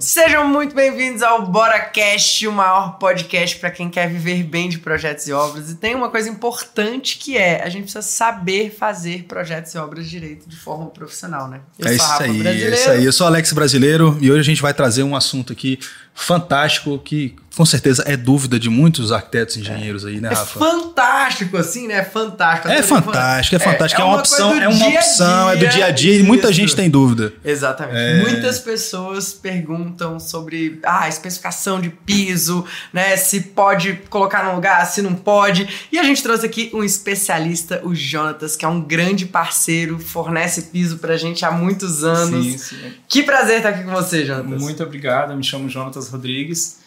[0.00, 5.28] Sejam muito bem-vindos ao BoraCast, o maior podcast para quem quer viver bem de projetos
[5.28, 5.70] e obras.
[5.70, 10.10] E tem uma coisa importante que é, a gente precisa saber fazer projetos e obras
[10.10, 11.60] direito de forma profissional, né?
[11.78, 13.04] Eu é isso aí, é isso aí.
[13.04, 15.78] Eu sou Alex Brasileiro e hoje a gente vai trazer um assunto aqui
[16.14, 20.64] fantástico que com certeza é dúvida de muitos arquitetos e engenheiros aí, né, é Rafa?
[20.64, 21.94] É fantástico, assim, né?
[21.96, 22.68] É fantástico.
[22.68, 24.00] É fantástico, é fantástico.
[24.00, 26.76] É, é uma, opção, é uma opção, é do dia a dia e muita gente
[26.76, 27.32] tem dúvida.
[27.44, 27.98] Exatamente.
[27.98, 28.20] É...
[28.20, 33.16] Muitas pessoas perguntam sobre ah, a especificação de piso, né?
[33.16, 35.88] Se pode colocar no lugar, se não pode.
[35.90, 40.62] E a gente trouxe aqui um especialista, o Jonatas, que é um grande parceiro, fornece
[40.62, 42.44] piso pra gente há muitos anos.
[42.44, 42.92] Sim, sim.
[43.08, 44.62] Que prazer estar aqui com você, Jonatas.
[44.62, 46.80] Muito obrigado, eu me chamo Jonatas Rodrigues.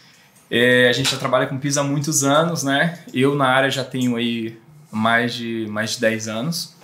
[0.50, 3.00] É, a gente já trabalha com piso há muitos anos, né?
[3.14, 4.58] Eu na área já tenho aí
[4.92, 6.76] mais de, mais de 10 anos.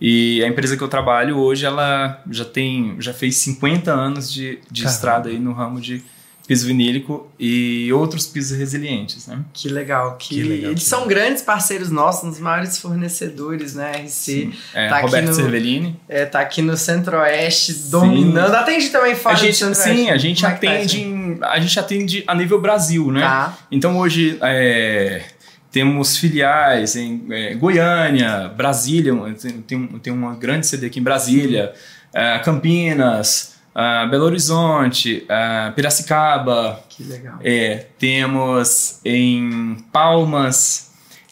[0.00, 4.60] E a empresa que eu trabalho hoje, ela já tem, já fez 50 anos de,
[4.70, 6.02] de estrada aí no ramo de
[6.50, 9.38] piso vinílico e outros pisos resilientes, né?
[9.52, 10.16] Que legal.
[10.16, 11.22] Que, que legal, eles que são legal.
[11.22, 13.92] grandes parceiros nossos, um dos maiores fornecedores, né?
[13.98, 14.08] RC.
[14.08, 14.52] Sim.
[14.74, 15.96] É, tá Roberto no, Cervellini.
[16.08, 18.52] É, tá aqui no Centro-Oeste, dominando.
[18.52, 22.24] Atende também fora a gente, Sim, a gente, Como atende, é tá, a gente atende
[22.26, 23.20] a nível Brasil, né?
[23.20, 23.56] Tá.
[23.70, 24.36] Então hoje...
[24.42, 25.22] É,
[25.70, 29.14] temos filiais em é, Goiânia, Brasília,
[29.68, 31.72] tem, tem uma grande CD aqui em Brasília,
[32.12, 36.80] é, Campinas, uh, Belo Horizonte, uh, Piracicaba.
[36.88, 37.38] Que legal.
[37.42, 40.89] É, temos em Palmas,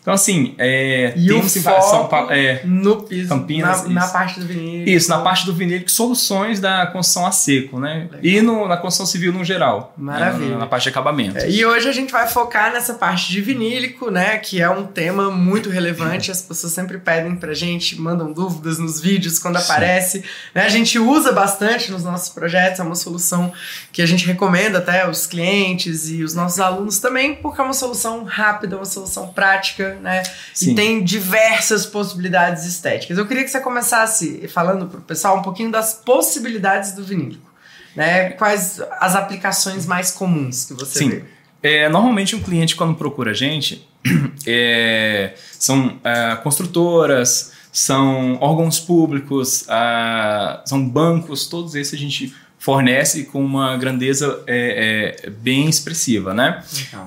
[0.09, 4.07] então, assim, é, e temos o foco São Paulo, é, no piso, Campinas, na, na,
[4.07, 4.89] parte do vinílico.
[4.89, 8.09] Isso, na parte do vinílico, soluções da construção a seco, né?
[8.11, 8.21] Legal.
[8.23, 9.93] E no, na construção civil no geral.
[9.99, 10.53] Maravilha.
[10.53, 11.37] Na, na parte de acabamento.
[11.37, 14.39] É, e hoje a gente vai focar nessa parte de vinílico, né?
[14.39, 16.31] Que é um tema muito relevante.
[16.31, 19.65] As pessoas sempre pedem pra gente, mandam dúvidas nos vídeos quando Sim.
[19.65, 20.25] aparece.
[20.55, 20.65] Né?
[20.65, 23.53] A gente usa bastante nos nossos projetos, é uma solução
[23.93, 27.75] que a gente recomenda até aos clientes e os nossos alunos também, porque é uma
[27.75, 30.23] solução rápida, uma solução prática né?
[30.55, 30.73] Sim.
[30.73, 33.19] E tem diversas possibilidades estéticas.
[33.19, 37.49] Eu queria que você começasse falando para o pessoal um pouquinho das possibilidades do vinílico.
[37.95, 38.31] Né?
[38.31, 41.11] Quais as aplicações mais comuns que você Sim.
[41.11, 41.25] vê?
[41.63, 43.87] É, normalmente um cliente quando procura a gente
[44.47, 53.25] é, são é, construtoras, são órgãos públicos, é, são bancos, todos esses a gente fornece
[53.25, 56.63] com uma grandeza é, é, bem expressiva, né?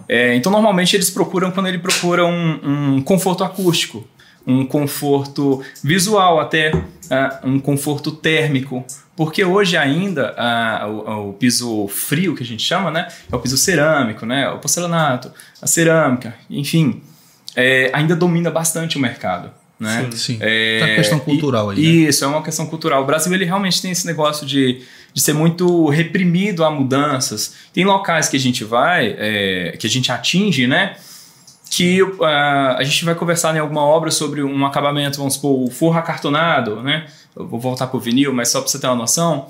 [0.08, 4.08] É, então, normalmente eles procuram quando ele procura um, um conforto acústico,
[4.48, 8.84] um conforto visual até, uh, um conforto térmico,
[9.16, 13.40] porque hoje ainda uh, o, o, piso frio que a gente chama, né, é o
[13.40, 15.32] piso cerâmico, né, o porcelanato,
[15.62, 17.04] a cerâmica, enfim,
[17.56, 19.52] é, ainda domina bastante o mercado.
[19.82, 20.08] Né?
[20.12, 20.38] Sim, sim.
[20.40, 21.78] É, uma questão cultural aí.
[21.78, 21.84] Né?
[21.84, 23.02] Isso, é uma questão cultural.
[23.02, 24.82] O Brasil ele realmente tem esse negócio de
[25.14, 27.56] de ser muito reprimido a mudanças.
[27.74, 30.96] Tem locais que a gente vai, é, que a gente atinge, né?
[31.70, 32.24] Que uh,
[32.78, 36.82] a gente vai conversar em alguma obra sobre um acabamento, vamos supor, o forro acartonado,
[36.82, 37.08] né?
[37.36, 39.48] Eu vou voltar para o vinil, mas só para você ter uma noção.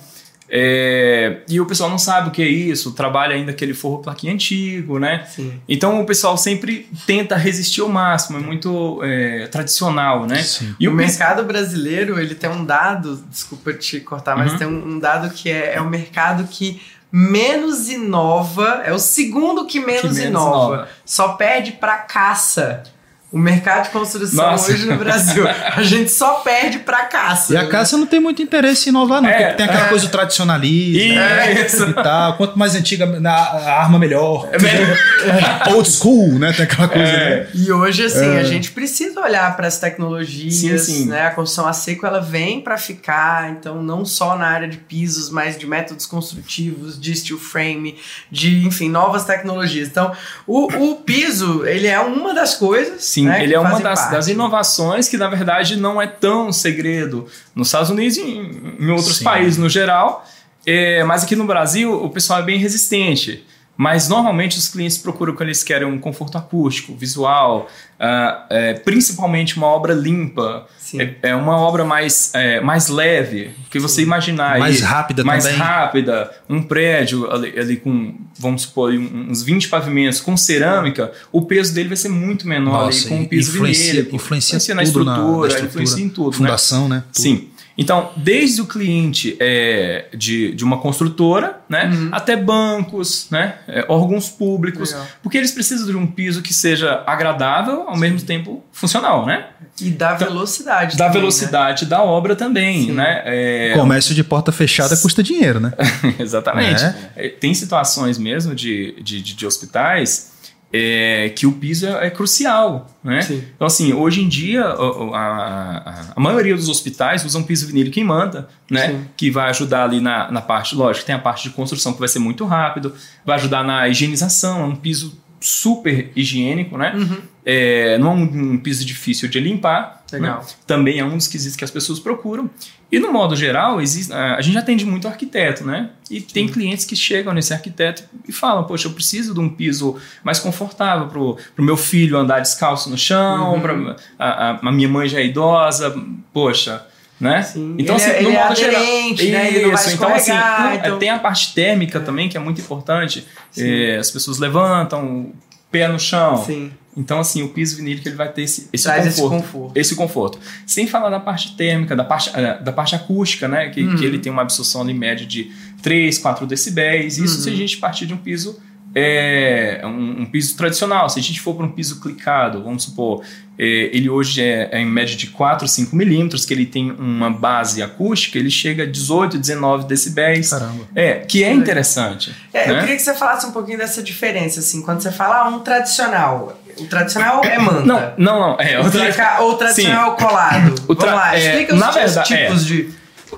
[0.54, 4.34] É, e o pessoal não sabe o que é isso, trabalha ainda aquele forro plaquinha
[4.34, 5.24] antigo, né?
[5.26, 5.54] Sim.
[5.68, 10.44] Então o pessoal sempre tenta resistir ao máximo, é muito é, tradicional, né?
[10.44, 10.76] Sim.
[10.78, 14.58] E o, o mercado brasileiro, ele tem um dado, desculpa te cortar, mas uhum.
[14.58, 19.66] tem um, um, dado que é, é o mercado que menos inova, é o segundo
[19.66, 20.74] que menos, que menos inova.
[20.74, 20.90] inova.
[21.06, 22.84] Só perde para caça.
[23.32, 24.74] O mercado de construção Nossa.
[24.74, 27.54] hoje no Brasil, a gente só perde pra caça.
[27.54, 29.30] E a caça não tem muito interesse em inovar, não.
[29.30, 29.90] É, tem aquela é.
[29.90, 31.90] coisa tradicionalista Isso.
[31.90, 32.36] e tal.
[32.36, 34.50] Quanto mais antiga a arma, melhor.
[34.52, 36.52] É Old school, né?
[36.52, 37.08] Tem aquela coisa.
[37.08, 37.40] É.
[37.40, 37.48] Né?
[37.54, 38.44] E hoje, assim, a é.
[38.44, 40.56] gente precisa olhar para as tecnologias.
[40.56, 41.06] Sim, sim.
[41.06, 41.28] Né?
[41.28, 45.30] A construção a seco ela vem para ficar, então, não só na área de pisos,
[45.30, 47.98] mas de métodos construtivos, de steel frame,
[48.30, 49.88] de, enfim, novas tecnologias.
[49.88, 50.12] Então,
[50.46, 53.02] o, o piso, ele é uma das coisas.
[53.06, 56.52] Sim Sim, né, ele é uma das, das, inovações que, na verdade, não é tão
[56.52, 59.24] segredo nos Estados Unidos e em, em outros Sim.
[59.24, 60.26] países no geral.
[60.66, 63.46] É, mas aqui no Brasil, o pessoal é bem resistente.
[63.82, 67.68] Mas normalmente os clientes procuram quando eles querem um conforto acústico, visual,
[68.00, 70.68] uh, é, principalmente uma obra limpa.
[71.00, 74.60] É, é, uma obra mais, é, mais leve, que você imaginar.
[74.60, 75.58] Mais aí, rápida mais também.
[75.58, 76.32] Mais rápida.
[76.48, 81.88] Um prédio ali, ali, com, vamos supor, uns 20 pavimentos com cerâmica, o peso dele
[81.88, 84.02] vai ser muito menor Nossa, ali, com um piso influencia.
[84.02, 86.34] Influencia, influencia na, estrutura, na, na estrutura, influencia em tudo.
[86.34, 86.98] Fundação, né?
[86.98, 87.04] né?
[87.14, 87.50] Sim.
[87.82, 92.10] Então, desde o cliente é, de, de uma construtora, né, uhum.
[92.12, 95.08] até bancos, né, é, órgãos públicos, Legal.
[95.24, 98.02] porque eles precisam de um piso que seja agradável, ao Sim.
[98.02, 99.48] mesmo tempo funcional, né?
[99.82, 100.96] E da então, velocidade.
[100.96, 101.90] Da também, velocidade né?
[101.90, 102.92] da obra também, Sim.
[102.92, 103.24] né?
[103.26, 103.74] É...
[103.74, 105.74] Comércio de porta fechada custa dinheiro, né?
[106.20, 106.84] Exatamente.
[106.84, 106.96] É.
[107.16, 107.30] é.
[107.30, 110.31] Tem situações mesmo de, de, de, de hospitais
[110.74, 113.22] é, que o piso é, é crucial, né?
[113.22, 113.44] Sim.
[113.56, 118.04] Então, assim, hoje em dia, a, a, a, maioria dos hospitais usam piso vinílico em
[118.04, 118.88] manta, né?
[118.88, 119.06] Sim.
[119.18, 122.08] Que vai ajudar ali na, na parte, lógico, tem a parte de construção que vai
[122.08, 122.94] ser muito rápido,
[123.26, 126.94] vai ajudar na higienização, é um piso super higiênico, né?
[126.96, 127.18] Uhum.
[127.44, 130.01] É, não é um, um, piso difícil de limpar.
[130.20, 130.40] Né?
[130.68, 132.50] Também é um dos quesitos que as pessoas procuram.
[132.92, 135.92] E no modo geral, existe, a gente atende muito arquiteto, né?
[136.10, 136.28] E Sim.
[136.34, 140.40] tem clientes que chegam nesse arquiteto e falam: Poxa, eu preciso de um piso mais
[140.40, 143.62] confortável para o meu filho andar descalço no chão, uhum.
[143.62, 145.96] pra, a, a, minha mãe já é idosa,
[146.34, 146.86] poxa.
[147.18, 147.48] Né?
[147.78, 148.82] Então, ele assim, é, no modo é geral.
[148.82, 149.10] Né?
[149.10, 149.32] Ele
[149.72, 150.32] vai então, assim,
[150.74, 150.98] então...
[150.98, 152.02] tem a parte térmica é.
[152.02, 153.28] também, que é muito importante.
[153.56, 155.32] É, as pessoas levantam,
[155.72, 156.44] pé no chão.
[156.46, 156.72] Sim.
[156.96, 160.40] Então, assim, o piso vinílico ele vai ter esse, esse, conforto, esse conforto, esse conforto.
[160.68, 163.70] Sem falar da parte térmica, da parte, eh, da parte acústica, né?
[163.70, 163.96] Que, uhum.
[163.96, 165.52] que ele tem uma absorção ali média de
[165.82, 167.18] 3, 4 decibéis.
[167.18, 167.44] Isso uhum.
[167.44, 168.60] se a gente partir de um piso
[168.94, 171.10] é um, um, piso tradicional.
[171.10, 173.24] Se a gente for para um piso clicado, vamos supor,
[173.58, 177.30] é, ele hoje é, é, em média de 4, 5 milímetros, que ele tem uma
[177.30, 180.50] base acústica, ele chega a 18, 19 decibéis.
[180.50, 180.88] Caramba.
[180.94, 182.36] É, que é interessante.
[182.54, 182.74] É, né?
[182.74, 185.60] Eu queria que você falasse um pouquinho dessa diferença, assim, quando você fala ah, um
[185.60, 186.60] tradicional.
[186.78, 187.86] O tradicional é manta.
[187.86, 188.58] Não, não, não.
[188.60, 189.44] É, o, tra...
[189.44, 190.26] o tradicional Sim.
[190.26, 190.82] colado.
[190.88, 191.12] O tra...
[191.12, 192.66] Vamos lá, é, explica os, verdade, tipos é.
[192.66, 192.90] de...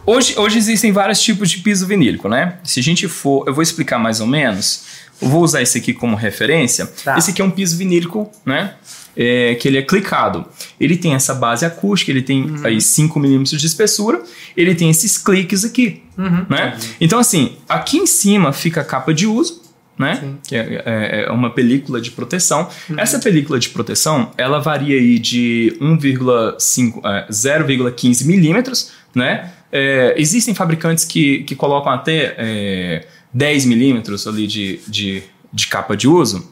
[0.05, 2.55] Hoje, hoje existem vários tipos de piso vinílico, né?
[2.63, 5.02] Se a gente for, eu vou explicar mais ou menos.
[5.21, 6.85] Vou usar esse aqui como referência.
[7.03, 7.17] Tá.
[7.17, 8.75] Esse aqui é um piso vinílico, né?
[9.15, 10.45] É, que ele é clicado.
[10.79, 12.65] Ele tem essa base acústica, ele tem uhum.
[12.65, 14.21] aí 5 milímetros de espessura,
[14.57, 16.45] ele tem esses cliques aqui, uhum.
[16.49, 16.73] né?
[16.73, 16.89] Uhum.
[16.99, 19.61] Então assim, aqui em cima fica a capa de uso,
[19.97, 20.15] né?
[20.15, 20.37] Sim.
[20.47, 22.67] Que é, é, é, uma película de proteção.
[22.89, 22.99] Uhum.
[22.99, 29.51] Essa película de proteção, ela varia aí de 1,5 é, 0,15 milímetros, né?
[29.71, 35.97] É, existem fabricantes que, que colocam até é, 10 milímetros ali de, de, de capa
[35.97, 36.51] de uso.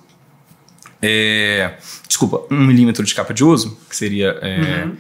[1.02, 1.74] É,
[2.08, 4.96] desculpa, 1 milímetro de capa de uso, que seria é, uhum.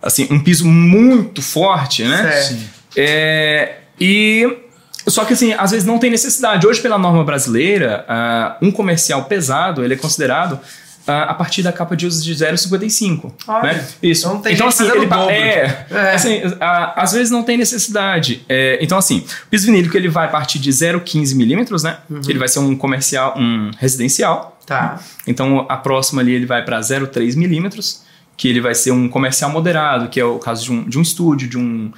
[0.00, 2.32] assim, um piso muito forte, né?
[2.32, 2.62] Certo.
[2.96, 4.58] É, e
[5.06, 6.66] só que assim, às vezes não tem necessidade.
[6.66, 10.60] Hoje, pela norma brasileira, uh, um comercial pesado ele é considerado
[11.06, 13.32] a partir da capa de uso de 0,55.
[13.62, 13.84] Né?
[14.02, 14.26] Isso.
[14.26, 16.14] Então, tem então assim, ele é, é.
[16.14, 18.44] Assim, a, às vezes não tem necessidade.
[18.48, 21.98] É, então, assim, o piso vinílico ele vai partir de 0,15 milímetros, né?
[22.08, 22.20] Uhum.
[22.28, 24.58] Ele vai ser um comercial, um residencial.
[24.66, 25.00] Tá.
[25.26, 28.02] Então, a próxima ali ele vai para 0,3 milímetros,
[28.36, 31.02] que ele vai ser um comercial moderado, que é o caso de um, de um
[31.02, 31.92] estúdio, de um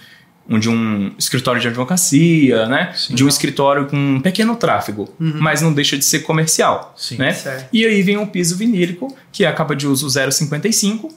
[0.49, 2.93] de um escritório de advocacia, né?
[2.95, 3.15] Sim.
[3.15, 5.39] De um escritório com um pequeno tráfego, uhum.
[5.41, 7.33] mas não deixa de ser comercial, Sim, né?
[7.33, 7.69] Certo.
[7.73, 11.11] E aí vem o piso vinílico, que é a capa de uso 0,55,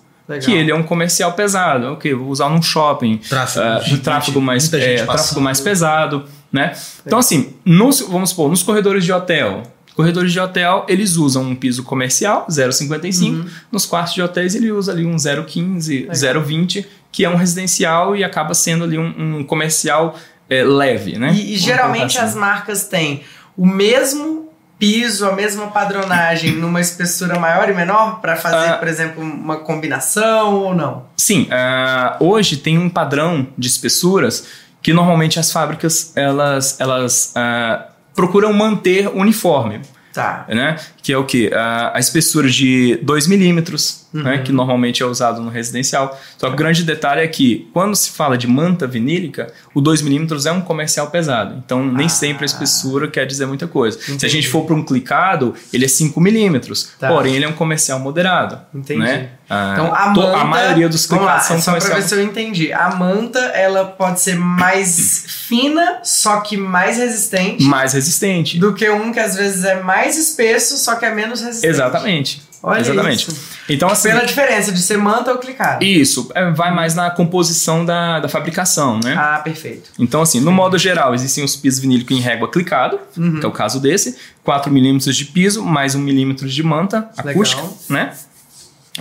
[0.44, 4.42] que ele é um comercial pesado, ok, vou usar num shopping, tráfego, uh, de tráfego
[4.42, 6.74] mais, é, tráfego mais pesado, né?
[7.06, 9.64] Então assim, nos, vamos supor, nos corredores de hotel,
[9.98, 13.32] corredores de hotel, eles usam um piso comercial, 0,55.
[13.32, 13.46] Uhum.
[13.72, 18.24] Nos quartos de hotéis, ele usa ali um 0,15, 0,20 que é um residencial e
[18.24, 20.16] acaba sendo ali um, um comercial
[20.48, 21.34] é, leve, né?
[21.34, 23.24] E, e geralmente as marcas têm
[23.58, 28.88] o mesmo piso, a mesma padronagem numa espessura maior e menor para fazer, uh, por
[28.88, 31.06] exemplo, uma combinação ou não?
[31.18, 34.46] Sim, uh, hoje tem um padrão de espessuras
[34.80, 39.80] que normalmente as fábricas elas, elas uh, procuram manter uniforme.
[40.12, 40.46] Tá.
[40.50, 40.76] Né?
[41.08, 41.50] Que é o que?
[41.54, 44.24] A, a espessura de 2 milímetros, uhum.
[44.24, 44.40] né?
[44.40, 46.20] que normalmente é usado no residencial.
[46.38, 50.02] Só que o grande detalhe é que, quando se fala de manta vinílica, o 2
[50.02, 51.64] milímetros é um comercial pesado.
[51.66, 52.10] Então, nem ah.
[52.10, 53.98] sempre a espessura quer dizer muita coisa.
[53.98, 54.20] Entendi.
[54.20, 56.90] Se a gente for para um clicado, ele é 5 milímetros.
[57.00, 57.08] Tá.
[57.08, 58.60] Porém, ele é um comercial moderado.
[58.76, 59.00] Entendi.
[59.00, 59.30] Né?
[59.50, 61.92] Ah, então, a, manta, a maioria dos clicados lá, são só comercial...
[61.94, 62.74] para ver se eu entendi.
[62.74, 67.64] A manta, ela pode ser mais fina, só que mais resistente.
[67.64, 68.60] Mais resistente.
[68.60, 71.74] Do que um que às vezes é mais espesso, só que é menos resistente.
[71.74, 72.42] Exatamente.
[72.64, 73.30] Olha Exatamente.
[73.30, 73.42] Isso.
[73.70, 75.84] Então, assim, Pela diferença de ser manta ou clicado.
[75.84, 79.16] Isso, é, vai mais na composição da, da fabricação, né?
[79.18, 79.92] Ah, perfeito.
[80.00, 83.40] Então, assim, no modo geral, existem os pisos vinílicos em régua clicado, uhum.
[83.40, 87.62] que é o caso desse, 4 milímetros de piso, mais 1 milímetro de manta acústica,
[87.62, 87.78] Legal.
[87.90, 88.14] né?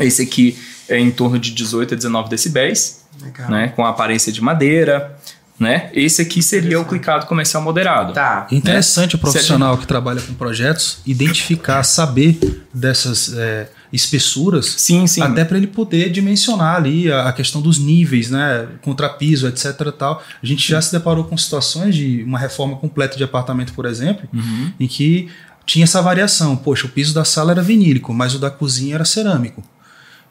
[0.01, 3.51] Esse aqui é em torno de 18 a 19 decibéis, Legal.
[3.51, 3.69] né?
[3.75, 5.16] Com aparência de madeira,
[5.59, 5.91] né?
[5.95, 8.13] Esse aqui seria o clicado comercial moderado.
[8.13, 8.47] Tá.
[8.51, 9.17] Interessante né?
[9.17, 12.39] o profissional que trabalha com projetos identificar, saber
[12.73, 15.23] dessas é, espessuras, sim, sim.
[15.23, 19.91] até para ele poder dimensionar ali a, a, questão dos níveis, né, contrapiso, etc.
[19.97, 20.23] Tal.
[20.43, 24.29] A gente já se deparou com situações de uma reforma completa de apartamento, por exemplo,
[24.33, 24.73] uhum.
[24.79, 25.31] em que
[25.65, 26.55] tinha essa variação.
[26.57, 29.63] Poxa, o piso da sala era vinílico, mas o da cozinha era cerâmico.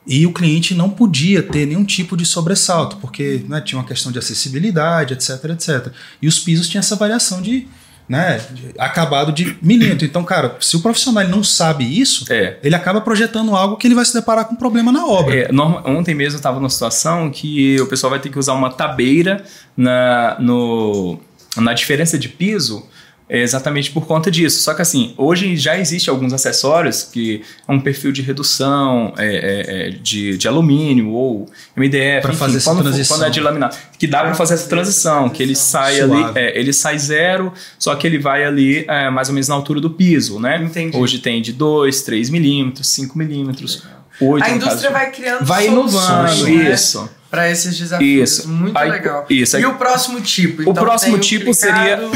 [0.08, 4.12] E o cliente não podia ter nenhum tipo de sobressalto, porque né, tinha uma questão
[4.12, 5.92] de acessibilidade, etc, etc.
[6.22, 7.68] E os pisos tinham essa variação de,
[8.08, 10.06] né, de acabado de milímetro.
[10.06, 12.60] Então, cara, se o profissional não sabe isso, é.
[12.62, 15.36] ele acaba projetando algo que ele vai se deparar com um problema na obra.
[15.36, 18.54] É, norma, ontem mesmo eu estava numa situação que o pessoal vai ter que usar
[18.54, 19.44] uma tabeira
[19.76, 21.20] na, no,
[21.58, 22.86] na diferença de piso
[23.28, 24.62] exatamente por conta disso.
[24.62, 29.26] Só que assim, hoje já existe alguns acessórios que é um perfil de redução é,
[29.26, 33.18] é, é de, de alumínio ou MDF, para fazer essa quando, transição.
[33.18, 36.24] quando é de laminado, que dá para fazer essa transição, que ele sai Suave.
[36.24, 39.56] ali, é, ele sai zero, só que ele vai ali é, mais ou menos na
[39.56, 40.62] altura do piso, né?
[40.64, 40.96] Entendi.
[40.96, 43.84] Hoje tem de 2, 3 milímetros, 5 milímetros.
[44.22, 46.74] 8 A indústria vai criando vai inovando né?
[46.74, 48.32] isso para esses desafios.
[48.40, 48.50] Isso.
[48.50, 49.26] Muito Aí, legal.
[49.30, 49.58] Isso.
[49.60, 50.62] E o próximo tipo?
[50.62, 52.12] Então, o próximo tipo clicado,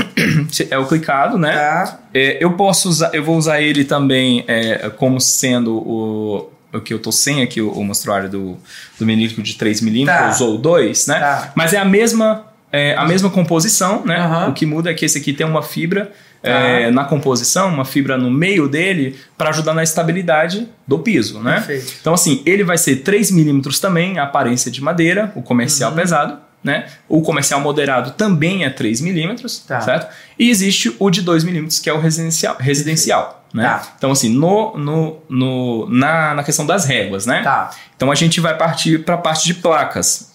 [0.50, 1.54] seria é o clicado, né?
[1.54, 2.00] Tá.
[2.14, 6.94] É, eu posso usar, eu vou usar ele também é, como sendo o, o que
[6.94, 8.58] eu tô sem aqui, o, o mostruário do,
[8.98, 10.46] do menílico de 3 milímetros Tá.
[10.46, 11.20] ou 2, né?
[11.20, 11.52] Tá.
[11.54, 14.18] Mas é a mesma, é, a mesma composição, né?
[14.18, 14.50] Aham.
[14.50, 16.50] O que muda é que esse aqui tem uma fibra Tá.
[16.50, 21.56] é, na composição, uma fibra no meio dele para ajudar na estabilidade do piso, né?
[21.56, 21.94] Perfeito.
[22.00, 25.98] Então, assim, ele vai ser 3 milímetros também, a aparência de madeira, o comercial Uhum.
[25.98, 26.88] pesado, né?
[27.10, 29.82] O comercial moderado também é 3 milímetros, Tá.
[29.82, 30.08] certo?
[30.38, 32.56] E existe o de 2 milímetros, que é o residencial.
[32.60, 33.64] residencial né?
[33.64, 33.94] Tá.
[33.98, 37.42] Então, assim, no, no, no, na, na questão das réguas, né?
[37.42, 37.72] Tá.
[37.96, 40.30] Então, a gente vai partir para a parte de placas.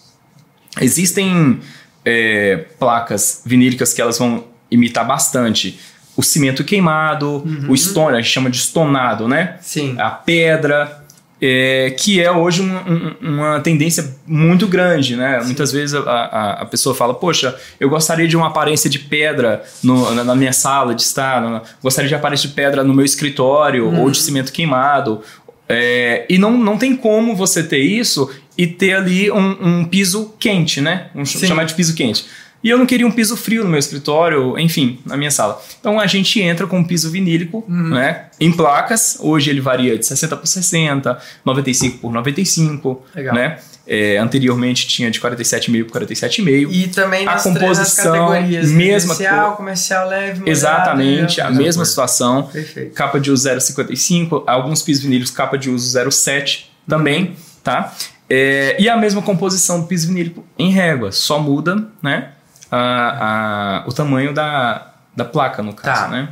[0.80, 1.60] Existem
[2.04, 5.78] é, placas vinílicas que elas vão imitar bastante
[6.16, 7.66] o cimento queimado, Uhum.
[7.70, 9.56] o stone, a gente chama de estonado, né?
[9.60, 9.96] Sim.
[9.98, 11.00] a pedra,
[11.42, 15.40] é, que é hoje um- um- uma tendência muito grande, né?
[15.44, 19.62] Muitas vezes a, a, a pessoa fala, poxa, eu gostaria de uma aparência de pedra
[19.82, 23.04] no- na, na minha sala de estar, na- gostaria de aparência de pedra no meu
[23.04, 25.20] escritório, ou de cimento queimado.
[25.68, 30.34] É, e não, não tem como você ter isso e ter ali um, um piso
[30.38, 31.06] quente, né?
[31.14, 31.46] Um ch- Sim.
[31.46, 32.26] chamar de piso quente.
[32.64, 35.62] E eu não queria um piso frio no meu escritório, enfim, na minha sala.
[35.78, 38.24] Então a gente entra com um piso vinílico, né?
[38.40, 39.18] Em placas.
[39.20, 43.34] Hoje ele varia de 60 por 60, 95 por 95, Legal.
[43.34, 43.58] né?
[43.86, 46.68] É, anteriormente tinha de 47,5 por 47,5.
[46.72, 49.56] E também A composição, categorias mesma residencial, cor.
[49.58, 51.84] comercial leve, moderado Exatamente, a mesma coisa.
[51.84, 52.44] situação.
[52.44, 52.94] Perfeito.
[52.94, 57.92] Capa de uso 0,55, alguns pisos vinílicos capa de uso 0,7 também, tá?
[58.28, 62.28] É, e a mesma composição do piso vinílico em régua, só muda, né?
[62.76, 66.08] A, a- o tamanho da, da placa, no caso, Tá.
[66.08, 66.28] né?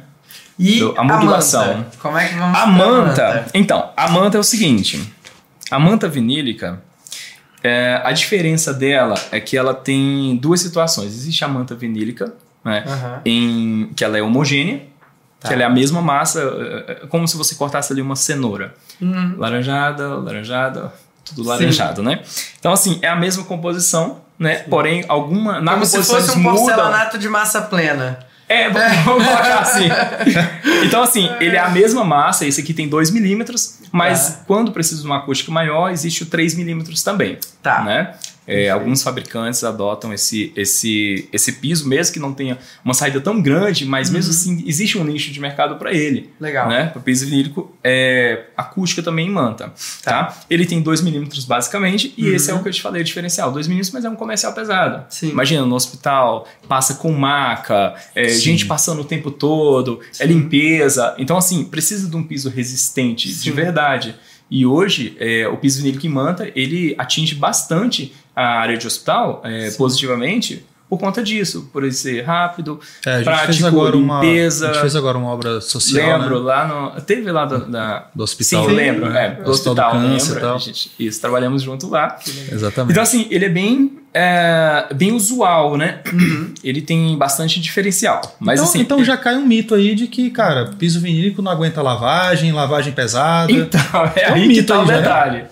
[0.58, 1.66] E Do- a modulação.
[1.76, 1.96] manta?
[2.00, 5.12] Como é que vamos A pra manta, então, a manta é o seguinte:
[5.70, 6.80] a manta vinílica,
[7.62, 11.06] é, a diferença dela é que ela tem duas situações.
[11.12, 12.32] Existe a manta vinílica,
[12.64, 12.84] né?
[12.86, 13.20] Aham.
[13.24, 14.82] em que ela é homogênea,
[15.40, 15.48] Tá.
[15.48, 16.40] que ela é a mesma massa,
[16.88, 18.74] é, é como se você cortasse ali uma cenoura.
[19.00, 19.34] Uhum.
[19.38, 20.92] Laranjada, laranjada,
[21.24, 21.48] tudo Sim.
[21.48, 22.20] laranjado, né?
[22.58, 24.56] Então, assim, é a mesma composição, né?
[24.68, 25.60] Porém, alguma.
[25.60, 26.56] Na Como se fosse um mudam.
[26.64, 28.18] porcelanato de massa plena.
[28.48, 29.88] É, vamos vamos colocar assim.
[30.84, 34.40] Então, assim, ele é a mesma massa, esse aqui tem 2 milímetros, mas Tá.
[34.46, 37.38] quando precisa de uma acústica maior, existe o 3 milímetros também.
[37.62, 37.82] Tá.
[37.82, 38.14] Né?
[38.46, 43.40] É, alguns fabricantes adotam esse, esse, esse piso, mesmo que não tenha uma saída tão
[43.40, 46.20] grande, mas mesmo assim existe um nicho de mercado para ele.
[46.20, 46.26] Uhum.
[46.40, 46.68] Legal.
[46.68, 46.86] Né?
[46.86, 49.72] Para o piso vinílico, é, acústica também em manta.
[50.02, 50.36] Tá.
[50.50, 52.34] Ele tem 2 milímetros basicamente, e Uhum.
[52.34, 53.52] esse é o que eu te falei, o diferencial.
[53.52, 55.04] 2 milímetros, mas é um comercial pesado.
[55.08, 55.30] Sim.
[55.30, 60.32] Imagina, no hospital, passa com maca, é, gente passando o tempo todo, é Sim.
[60.32, 61.14] limpeza.
[61.18, 63.50] Então, assim, precisa de um piso resistente de Sim.
[63.52, 64.14] verdade.
[64.50, 69.42] E hoje, é, o piso vinílico em manta, ele atinge bastante a área de hospital
[69.44, 73.96] é, positivamente por conta disso, por ele ser rápido, É, a gente prático, fez agora
[73.96, 74.66] uma, limpeza.
[74.66, 76.44] a gente fez agora uma obra social, lembro né?
[76.44, 77.00] lá no...
[77.00, 78.08] Teve lá do, da...
[78.14, 78.68] do hospital.
[78.68, 79.06] Sim, lembro.
[79.06, 80.56] É, Do do Hospital do hospital, Câncer lembro.
[80.56, 82.18] e gente, isso, trabalhamos junto lá.
[82.50, 82.92] Exatamente.
[82.92, 86.00] Então, assim, ele é bem, é, bem usual, né?
[86.62, 88.20] Ele tem bastante diferencial.
[88.38, 91.50] Mas, então, assim, então já cai um mito aí de que, cara, piso vinílico não
[91.50, 93.50] aguenta lavagem, lavagem pesada.
[93.50, 93.80] Então,
[94.14, 95.48] é, É um aí mito tá o aí já, né?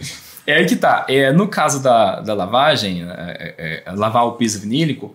[0.51, 1.07] É aí que tá.
[1.09, 5.15] É, no caso da, da lavagem, é, é, é, lavar o piso vinílico,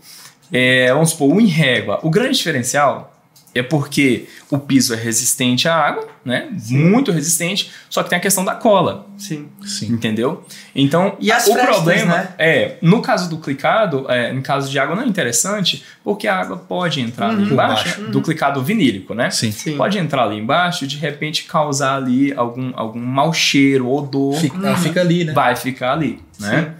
[0.51, 1.99] é, vamos supor, um em régua.
[2.03, 3.14] O grande diferencial
[3.55, 6.49] é porque o piso é resistente à água, né?
[6.69, 9.07] Muito resistente, só que tem a questão da cola.
[9.17, 9.47] Sim.
[9.65, 9.93] Sim.
[9.93, 10.45] Entendeu?
[10.75, 12.29] Então, E as o frestas, problema né?
[12.37, 16.35] é, no caso do clicado, é, em caso de água não é interessante, porque a
[16.37, 17.51] água pode entrar ali Uhum.
[17.53, 18.11] embaixo Uhum.
[18.11, 19.29] do clicado vinílico, né?
[19.31, 19.51] Sim.
[19.51, 19.77] Sim.
[19.77, 24.57] Pode entrar ali embaixo e de repente causar ali algum, algum mau cheiro, odor, Fica,
[24.57, 25.31] ela fica ali, né?
[25.33, 26.73] vai ficar ali, né?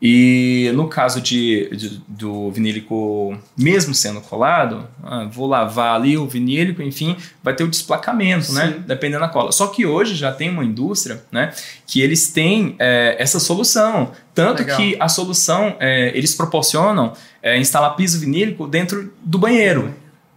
[0.00, 6.26] E no caso de, de- do vinílico, mesmo sendo colado, ah, vou lavar ali o
[6.28, 8.74] vinílico, enfim, vai ter o desplacamento, né?
[8.76, 8.84] Sim.
[8.86, 9.50] Dependendo da cola.
[9.50, 11.52] Só que hoje já tem uma indústria, né?
[11.84, 14.12] Que eles têm é, essa solução.
[14.32, 14.76] Tanto Legal.
[14.76, 17.12] que a solução, é, eles proporcionam
[17.42, 19.92] é, instalar piso vinílico dentro do banheiro.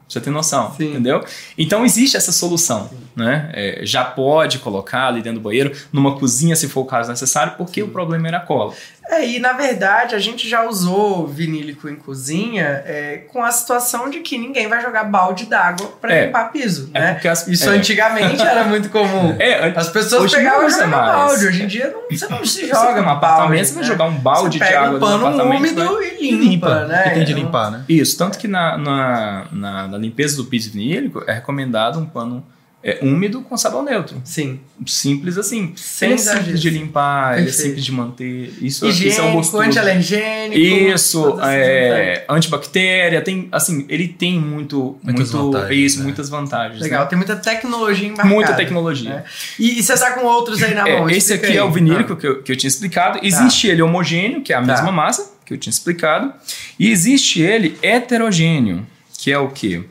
[0.09, 0.89] Você tem noção, Sim.
[0.89, 1.23] entendeu?
[1.57, 3.49] Então existe essa solução, né?
[3.53, 7.53] É, já pode colocar ali dentro do banheiro, numa cozinha se for o caso necessário,
[7.57, 8.73] porque o problema era a cola.
[9.11, 14.09] É, e na verdade a gente já usou vinílico em cozinha é, com a situação
[14.09, 16.25] de que ninguém vai jogar balde d'água pra É.
[16.27, 17.13] limpar piso, É né?
[17.15, 17.73] porque as- Isso é.
[17.75, 19.35] antigamente era muito comum.
[19.41, 21.11] É, As pessoas Hoje pegavam e jogavam mais.
[21.29, 21.45] balde.
[21.47, 23.87] Hoje em dia não, você não se joga um no apartamento, você vai né?
[23.89, 27.03] jogar um balde você de água um no pano apartamento, úmido vai- e limpa, né?
[27.07, 27.83] E tem de limpar, né?
[27.89, 32.45] Isso, tanto que na, na, na- na limpeza do piso vinílico é recomendado um pano
[32.83, 34.19] é, úmido com sabão neutro.
[34.25, 34.59] Sim.
[34.87, 35.73] Simples assim.
[35.75, 38.53] Sem ele é simples de limpar, ele é simples de manter.
[38.61, 39.63] Isso, isso é um Higiênico, gostoso.
[39.63, 40.57] anti-alergênico.
[40.59, 46.03] Isso, é, antibactéria, tem, assim, ele tem muito, Muitas muito vantagens, isso, né?
[46.05, 46.81] muitas vantagens.
[46.81, 47.09] Legal, né?
[47.09, 48.29] tem muita tecnologia embarcada.
[48.33, 49.09] Muita tecnologia.
[49.11, 49.23] né?
[49.59, 51.09] E, e você tá com outros aí na É, mão?
[51.09, 51.57] esse explica aqui aí.
[51.57, 53.19] é o vinílico Ah, que, eu, que eu tinha explicado.
[53.21, 54.65] Existe ele homogêneo, que é a Tá.
[54.67, 56.33] mesma massa, que eu tinha explicado.
[56.79, 58.85] E existe ele heterogêneo,
[59.19, 59.83] que é o quê?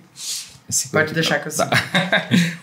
[0.71, 1.41] Esse Pode deixar tá.
[1.41, 1.67] que eu sei.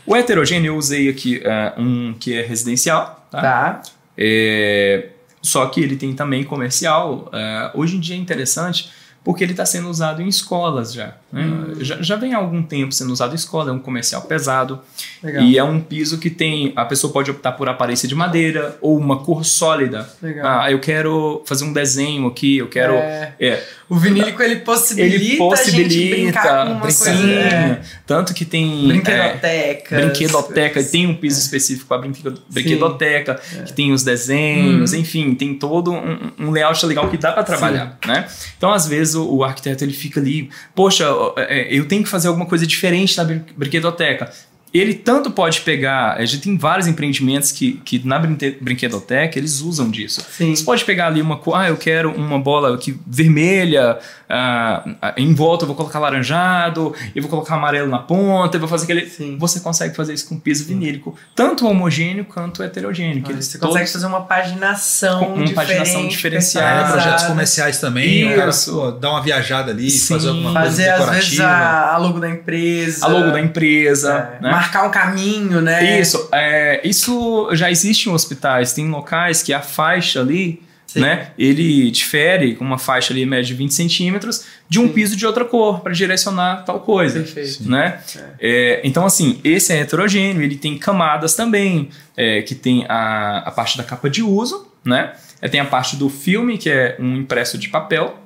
[0.08, 3.42] O heterogêneo eu usei aqui ah, um que é residencial, tá?
[3.42, 3.82] Tá.
[4.18, 5.10] É,
[5.42, 7.30] só que ele tem também comercial.
[7.34, 8.90] É, hoje em dia é interessante
[9.28, 11.44] porque ele está sendo usado em escolas já, né?
[11.44, 11.76] Hum.
[11.82, 12.02] já.
[12.02, 14.80] Já vem há algum tempo sendo usado em escola, é um comercial pesado.
[15.22, 15.44] Legal.
[15.44, 16.72] E é um piso que tem.
[16.78, 20.10] A pessoa pode optar por aparência de madeira ou uma cor sólida.
[20.22, 20.62] Legal.
[20.62, 22.94] Ah, eu quero fazer um desenho aqui, eu quero.
[22.94, 26.16] É, É, o vinílico ele possibilita, ele a gente possibilita.
[26.16, 27.22] brincar com uma sim, coisa.
[27.32, 28.84] É, Tanto que tem.
[28.84, 29.96] é, brinquedoteca.
[30.02, 33.64] Brinquedoteca, tem um piso específico para brinquedo, brinquedoteca, É.
[33.64, 35.00] que tem os desenhos, Uhum.
[35.00, 38.28] enfim, tem todo um, um layout legal que dá para trabalhar, né?
[38.58, 42.10] Então, às vezes, o, o arquiteto ele fica ali, poxa, ó, é, eu tenho que
[42.10, 44.32] fazer alguma coisa diferente na brin- brinquedoteca.
[44.74, 49.62] Ele tanto pode pegar, a gente tem vários empreendimentos que, que na brinque- brinquedoteca eles
[49.62, 50.22] usam disso.
[50.30, 50.56] Sim.
[50.56, 53.98] Você pode pegar ali uma cor, ah, eu quero uma bola aqui vermelha,
[54.30, 58.60] ah, ah, em volta eu vou colocar laranjado, eu vou colocar amarelo na ponta, eu
[58.60, 59.08] vou fazer aquele.
[59.10, 59.38] Sim.
[59.40, 63.24] Você consegue fazer isso com piso vinílico, tanto homogêneo quanto heterogêneo.
[63.24, 66.88] que Ah, eles Você todos- consegue fazer uma paginação Com- uma diferente, paginação diferenciada.
[66.88, 68.32] É, projetos comerciais também.
[68.32, 68.72] o cara, Isso.
[68.74, 70.14] pô, dá uma viajada ali, Sim.
[70.14, 71.44] fazer alguma coisa Fazer, às vezes, decorativa.
[71.48, 73.06] a, a logo da empresa.
[73.06, 74.52] a logo da empresa, É, né?
[74.58, 76.00] Marcar um caminho, né?
[76.00, 81.02] Isso, é, isso já existe em hospitais, tem locais que a faixa ali, Sim.
[81.02, 84.94] né, ele difere com uma faixa ali média de 20 centímetros de um Sim.
[84.94, 87.20] piso de outra cor para direcionar tal coisa.
[87.20, 87.70] Perfeito.
[87.70, 88.00] Né?
[88.40, 93.52] É, então, assim, esse é heterogêneo, ele tem camadas também, é, que tem a, a
[93.52, 95.14] parte da capa de uso, né?
[95.42, 98.18] É, tem a parte do filme, que é um impresso de papel,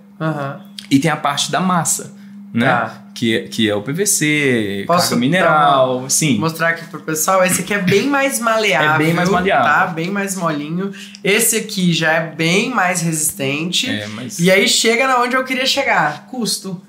[0.89, 2.13] e tem a parte da massa,
[2.53, 2.65] né?
[2.65, 2.97] Tá.
[3.13, 6.39] Que, é- que é o PVC, Posso carga mineral, sim.
[6.39, 7.43] Mostrar aqui pro pessoal.
[7.43, 8.89] Esse aqui é bem mais maleável.
[8.91, 9.65] É bem mais maleável.
[9.65, 9.87] Tá?
[9.87, 10.91] Bem mais molinho.
[11.23, 13.89] Esse aqui já é bem mais resistente.
[13.89, 14.39] É, mas...
[14.39, 16.27] E aí chega na onde eu queria chegar.
[16.27, 16.81] Custo.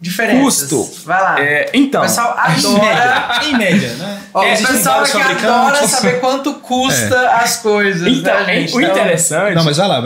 [0.00, 0.68] Diferenças.
[0.70, 1.04] Custo.
[1.04, 1.40] Vai lá.
[1.40, 2.78] É, então, o pessoal Em adora.
[2.84, 4.18] média, em média, né?
[4.32, 5.44] Ó, É, o pessoal fabricantes.
[5.44, 8.06] adora saber quanto custa as coisas.
[8.06, 8.74] então né, gente?
[8.76, 9.54] o Então, interessante...
[9.56, 10.00] Não, mas vai lá,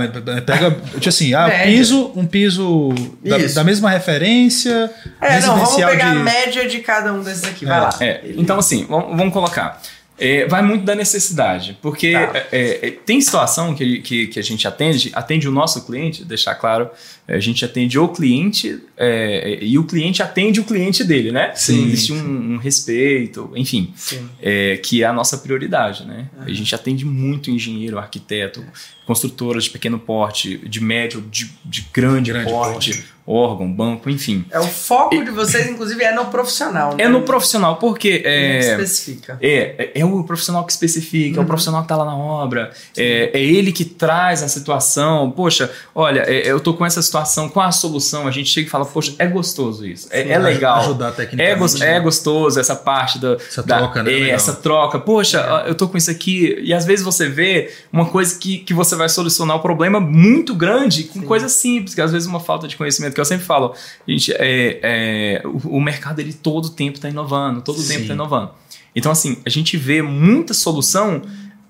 [0.47, 1.67] pega, tipo assim, ah, Média.
[1.67, 2.89] piso, um piso
[3.23, 6.01] da, da mesma referência, É, não, vamos pegar de...
[6.03, 7.67] a média de cada um desses aqui.
[7.67, 7.81] Vai É.
[7.83, 7.95] lá.
[8.01, 9.79] É, então, assim, vamos, vamos colocar.
[10.19, 12.47] É, vai muito da necessidade, porque Tá.
[12.53, 16.55] é, é, tem situação que, que, que a gente atende, atende o nosso cliente, deixar
[16.55, 16.91] claro,
[17.27, 21.53] a gente atende o cliente é, e o cliente atende o cliente dele, né?
[21.55, 23.93] Sim, Existe um, um respeito, enfim,
[24.41, 26.29] é, que é a nossa prioridade, né?
[26.39, 28.65] A gente atende muito engenheiro, arquiteto,
[29.07, 34.45] construtoras de pequeno porte, de médio, de, de grande, Grande porte, órgão, banco, enfim.
[34.51, 36.97] É o foco de vocês, inclusive, é no profissional.
[36.97, 37.05] né?
[37.05, 39.39] É no profissional, porque é, especifica.
[39.41, 41.45] é, é, é o profissional que especifica, é Uhum.
[41.45, 45.31] o profissional que tá lá na obra, é, é ele que traz a situação.
[45.31, 48.71] Poxa, olha, é, eu tô com essa situação, com a solução, a gente chega e
[48.71, 50.79] fala, poxa, é gostoso isso, é, Sim, é legal.
[50.81, 51.59] Ajudar É, tecnicamente.
[51.59, 54.13] gos- é gostoso essa parte da, Essa da- troca, né?
[54.13, 54.99] é, essa troca.
[54.99, 56.59] Poxa, eu tô com isso aqui.
[56.63, 60.55] E às vezes você vê uma coisa que, que você vai solucionar o problema muito
[60.55, 61.27] grande com Sim.
[61.27, 63.75] coisas simples, que às vezes uma falta de conhecimento que eu sempre falo,
[64.07, 68.51] gente, é, é, o, o mercado ele todo tempo está inovando, todo tempo está inovando.
[68.95, 71.23] Então, assim, a gente vê muita solução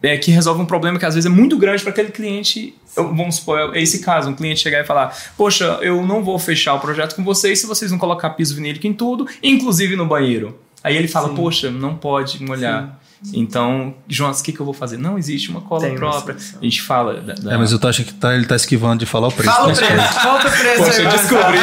[0.02, 2.74] é, que resolve um problema que às vezes é muito grande para aquele cliente.
[2.96, 6.38] Eu, vamos supor, é esse caso, um cliente chegar e falar: Poxa, eu não vou
[6.38, 10.04] fechar o projeto com vocês se vocês não colocar piso vinílico em tudo, inclusive no
[10.04, 10.58] banheiro.
[10.82, 11.36] Aí ele fala: Sim.
[11.36, 12.82] Poxa, não pode molhar.
[12.82, 13.01] Sim.
[13.32, 14.96] Então, Jonas, o que, que eu vou fazer?
[14.96, 16.36] Não existe uma cola Tem própria.
[16.36, 17.20] A gente fala.
[17.20, 17.54] Da, da...
[17.54, 19.54] É, mas eu tô achando que tá, ele tá esquivando de falar o preço.
[19.54, 20.84] Fala o preço, falta o preço.
[20.84, 21.58] Poxa, aí, eu descobri.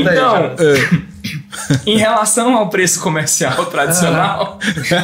[0.00, 1.16] então, aí,
[1.86, 4.58] em relação ao preço comercial tradicional,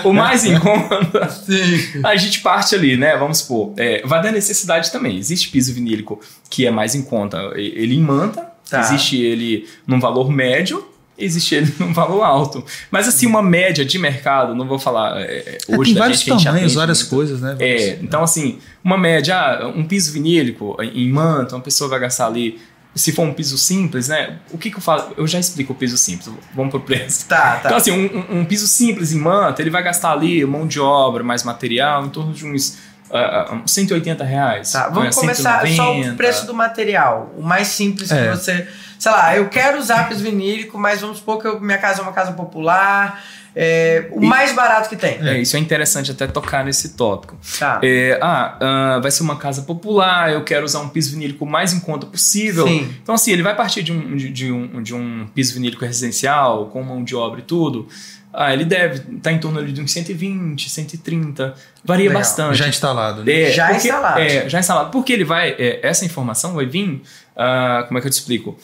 [0.05, 2.01] o mais em conta, Sim.
[2.05, 3.17] a gente parte ali, né?
[3.17, 5.17] Vamos supor, é, vai da necessidade também.
[5.17, 8.81] Existe piso vinílico que é mais em conta, ele imanta, tá.
[8.81, 10.87] existe ele num valor médio,
[11.25, 12.65] existe ele num valor alto.
[12.91, 16.21] Mas assim, uma média de mercado, não vou falar é, é hoje é, tem vários
[16.21, 17.11] gente, tamanhos, várias muito.
[17.11, 17.57] coisas, né?
[17.59, 22.27] É, então assim, uma média, ah, um piso vinílico em manta, uma pessoa vai gastar
[22.27, 22.61] ali
[22.95, 24.39] se for um piso simples, né?
[24.51, 25.13] O que, que eu faço?
[25.17, 26.31] Eu já explico o piso simples.
[26.55, 27.27] Vamos pro preço.
[27.27, 27.63] Tá, tá.
[27.65, 31.25] Então, assim, um, um, piso simples em manta, ele vai gastar ali mão de obra,
[31.25, 32.79] mais material, em torno de uns
[33.11, 34.73] uh, uh, 180 reais.
[34.73, 35.77] Tá, vamos começar 190.
[35.77, 37.33] só o preço do material.
[37.37, 38.23] O mais simples é.
[38.23, 38.69] que você.
[39.03, 42.03] Sei lá, eu quero usar piso vinílico, mas vamos supor que eu, minha casa é
[42.05, 43.21] uma casa popular
[43.53, 45.19] é, o e, mais barato que tem.
[45.27, 47.37] É, isso é interessante até tocar nesse tópico.
[47.59, 47.81] Tá.
[47.83, 51.73] É, ah, uh, vai ser uma casa popular, eu quero usar um piso vinílico mais
[51.73, 52.65] em conta possível.
[52.69, 52.95] Sim.
[53.03, 56.67] Então, assim, ele vai partir de um, de, de um, de um piso vinílico residencial,
[56.67, 57.89] com mão de obra e tudo.
[58.33, 61.55] Ah, ele deve estar tá em torno de uns 120, 130.
[61.85, 62.21] Varia Legal.
[62.23, 62.57] bastante.
[62.57, 63.43] Já instalado, né?
[63.43, 64.21] É, já porque, instalado.
[64.21, 64.91] É, já instalado.
[64.93, 65.51] Porque ele vai.
[65.59, 67.03] É, essa informação vai vir.
[67.35, 68.59] Uh, como é que eu te explico?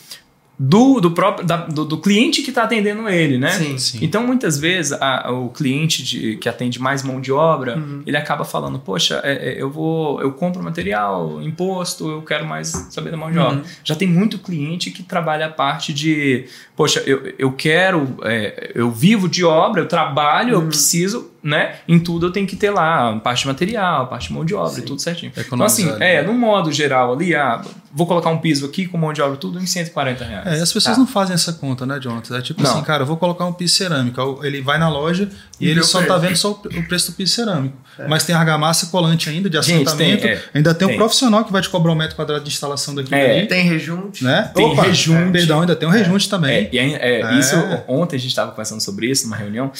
[0.58, 3.50] Do, do próprio da, do, do, cliente que está atendendo ele, né?
[3.52, 3.98] Sim, sim.
[4.02, 8.02] Então muitas vezes a, o cliente de, que atende mais mão de obra, uhum.
[8.04, 12.68] ele acaba falando, poxa, é, é, eu vou, eu compro material, imposto, eu quero mais
[12.90, 13.44] saber da mão de uhum.
[13.44, 13.62] obra.
[13.84, 18.90] Já tem muito cliente que trabalha a parte de, poxa, eu, eu quero, é, eu
[18.90, 20.62] vivo de obra, eu trabalho, uhum.
[20.62, 21.76] eu preciso né?
[21.86, 24.80] Em tudo eu tenho que ter lá parte material, parte de mão de obra Sim.
[24.80, 25.32] e tudo certinho.
[25.36, 29.12] Então, assim, é, no modo geral ali, ah, vou colocar um piso aqui com mão
[29.12, 30.46] de obra tudo em 140 reais.
[30.46, 31.00] É, as pessoas tá.
[31.00, 32.38] não fazem essa conta, né, Jonathan?
[32.38, 32.70] É tipo não.
[32.70, 34.40] assim, cara, eu vou colocar um piso cerâmico.
[34.42, 35.28] Ele vai na loja
[35.60, 36.20] e, e ele só tá preço.
[36.20, 37.76] tá vendo só o preço do piso cerâmico.
[37.98, 38.08] É.
[38.08, 40.22] Mas tem argamassa colante ainda, de assentamento.
[40.22, 42.50] Tem, é, ainda tem, tem, um profissional que vai te cobrar um metro quadrado de
[42.50, 43.14] instalação daqui.
[43.14, 43.46] É.
[43.46, 44.24] Tem rejunte.
[44.24, 44.50] Né?
[44.54, 45.32] Tem Opa, rejunte.
[45.32, 46.30] Perdão, ainda tem um rejunte é.
[46.30, 46.68] também.
[46.72, 49.70] É, é, Isso, ontem a gente estava conversando sobre isso numa reunião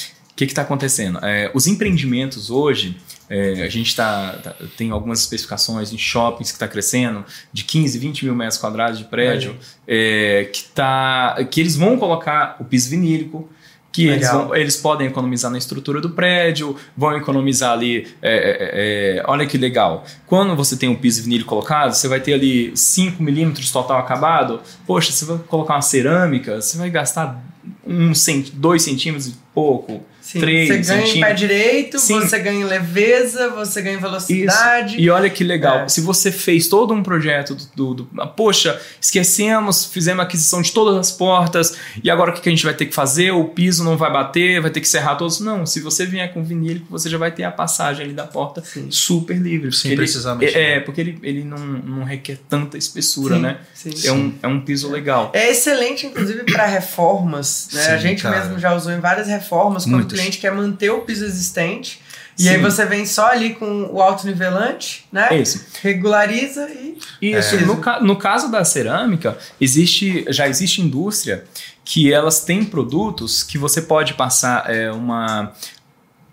[0.47, 1.19] que está acontecendo?
[1.23, 2.97] É, os empreendimentos hoje,
[3.29, 7.99] é, a gente tá, tá, tem algumas especificações em shoppings que está crescendo, de 15,
[7.99, 12.91] 20 mil metros quadrados de prédio, é, que, tá, que eles vão colocar o piso
[12.91, 13.49] vinílico,
[13.91, 18.07] que eles, vão, eles, podem economizar na estrutura do prédio, vão economizar ali.
[18.23, 20.05] É, é, é, olha que legal.
[20.27, 24.61] Quando você tem um piso vinílico colocado, você vai ter ali 5 milímetros total acabado.
[24.87, 27.43] Poxa, você vai colocar uma cerâmica, você vai gastar
[27.85, 28.13] um,
[28.55, 30.05] dois centímetros e pouco.
[30.29, 32.21] Sim, você ganha em pé direito, Sim.
[32.21, 34.95] você ganha em leveza, você ganha em velocidade.
[34.95, 35.01] Isso.
[35.01, 35.89] E olha que legal, é.
[35.89, 40.73] se você fez todo um projeto do, do, do, Poxa, esquecemos, fizemos a aquisição de
[40.73, 43.31] todas as portas, e agora o que a gente vai ter que fazer?
[43.31, 45.41] O piso não vai bater, vai ter que serrar todos.
[45.41, 48.63] Não, se você vier com vinílico, você já vai ter a passagem ali da porta
[48.63, 48.89] Sim.
[48.91, 49.73] super livre.
[49.73, 50.59] Sem precisar mexer.
[50.59, 53.59] É, porque ele, ele não, não requer tanta espessura, né?
[54.05, 55.31] É, um, é um piso legal.
[55.33, 57.69] É excelente, inclusive, para reformas.
[57.73, 57.87] Né?
[57.87, 58.41] a gente cara.
[58.41, 62.01] mesmo já usou em várias reformas, quando cliente quer manter o piso existente.
[62.39, 62.51] E Sim.
[62.51, 65.29] aí você vem só ali com o alto nivelante, né?
[65.37, 65.65] Isso.
[65.83, 66.97] Regulariza e.
[67.21, 67.57] Isso.
[67.57, 67.61] É.
[67.63, 71.45] No, no caso da cerâmica, existe, já existe indústria
[71.85, 75.53] que elas têm produtos que você pode passar é, uma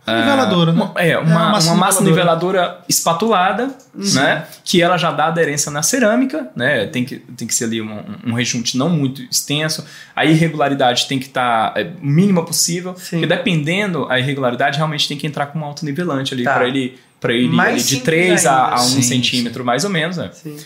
[0.07, 0.79] Niveladora, né?
[0.79, 2.59] É, uma, é uma, massa, uma massa niveladora.
[2.59, 4.13] niveladora espatulada, uhum.
[4.13, 4.45] né?
[4.63, 6.85] Que ela já dá aderência na cerâmica, né?
[6.85, 9.83] Tem que, tem que ser ali um, um rejunte não muito extenso.
[10.15, 12.95] A irregularidade tem que estar tá, é, mínima possível.
[12.95, 13.19] Sim.
[13.19, 16.53] Porque dependendo, a irregularidade realmente tem que entrar com um alto nivelante ali tá.
[16.53, 19.65] para ele, pra ele ali de 3 a, a 1 centímetro, sim.
[19.65, 20.29] mais ou menos, né?
[20.31, 20.57] Sim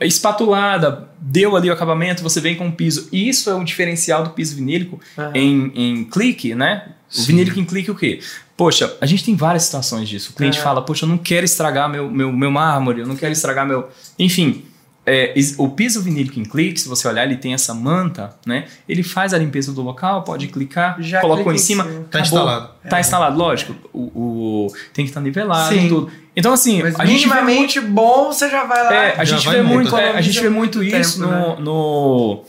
[0.00, 3.08] espatulada, deu ali o acabamento, você vem com o piso.
[3.12, 5.30] Isso é o diferencial do piso vinílico uhum.
[5.34, 6.88] em, em clique, né?
[7.10, 7.26] O Sim.
[7.26, 8.20] vinílico em clique o quê?
[8.56, 10.30] Poxa, a gente tem várias situações disso.
[10.32, 10.62] O cliente é.
[10.62, 13.88] fala, poxa, eu não quero estragar meu, meu, meu mármore, eu não quero estragar meu.
[14.18, 14.64] Enfim,
[15.06, 18.66] é, o piso vinílico em clique, se você olhar, ele tem essa manta, né?
[18.88, 22.70] Ele faz a limpeza do local, pode clicar, Já colocou em cima, está instalado.
[22.82, 23.00] Está é.
[23.00, 23.74] instalado, lógico.
[23.92, 25.88] O, o, tem que estar tá nivelado Sim.
[25.88, 26.10] tudo.
[26.34, 28.94] Então, assim, Mas a minimamente gente bom, você já vai lá.
[28.94, 31.56] É, a gente vê muito, é, a gente vê muito, muito isso tempo, no, né?
[31.58, 32.44] no,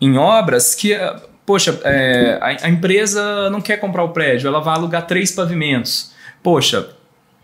[0.00, 0.94] em obras que
[1.44, 6.12] Poxa, é, a, a, empresa não quer comprar o prédio, ela vai alugar três pavimentos.
[6.42, 6.88] Poxa,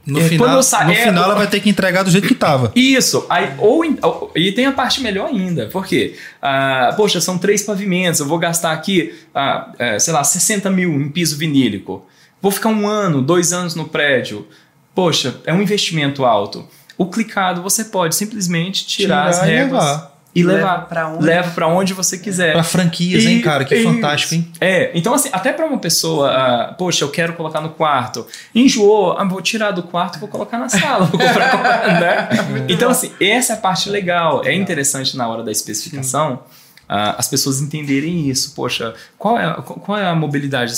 [0.06, 2.34] No, É, final, sa- no é, final ela vai ter que entregar do jeito que
[2.34, 2.72] tava.
[2.74, 7.62] Isso, aí, ou, ou- e tem a parte melhor ainda, porque, ah, poxa, são três
[7.62, 12.06] pavimentos, eu vou gastar aqui, ah, é, sei lá, 60 mil em piso vinílico,
[12.40, 14.46] vou ficar um ano, dois anos no prédio,
[14.94, 16.66] poxa, é um investimento alto.
[16.96, 20.17] O clicado você pode simplesmente tirar, as Tirar réguas levar.
[20.38, 21.24] E Leva levar, pra onde?
[21.24, 22.52] leva para onde você quiser.
[22.52, 23.64] Pra franquias, hein, cara?
[23.64, 23.92] Que Isso.
[23.92, 24.50] fantástico, hein?
[24.60, 29.12] É, então assim, até para uma pessoa, ah, poxa, eu quero colocar no quarto, enjoou,
[29.18, 32.28] ah, vou tirar do quarto e vou colocar na sala, vou comprar, né?
[32.68, 36.40] Então assim, essa é a parte legal, é interessante na hora da especificação
[36.88, 40.72] ah, as pessoas entenderem isso, poxa, qual é, a- qual é a mobilidade,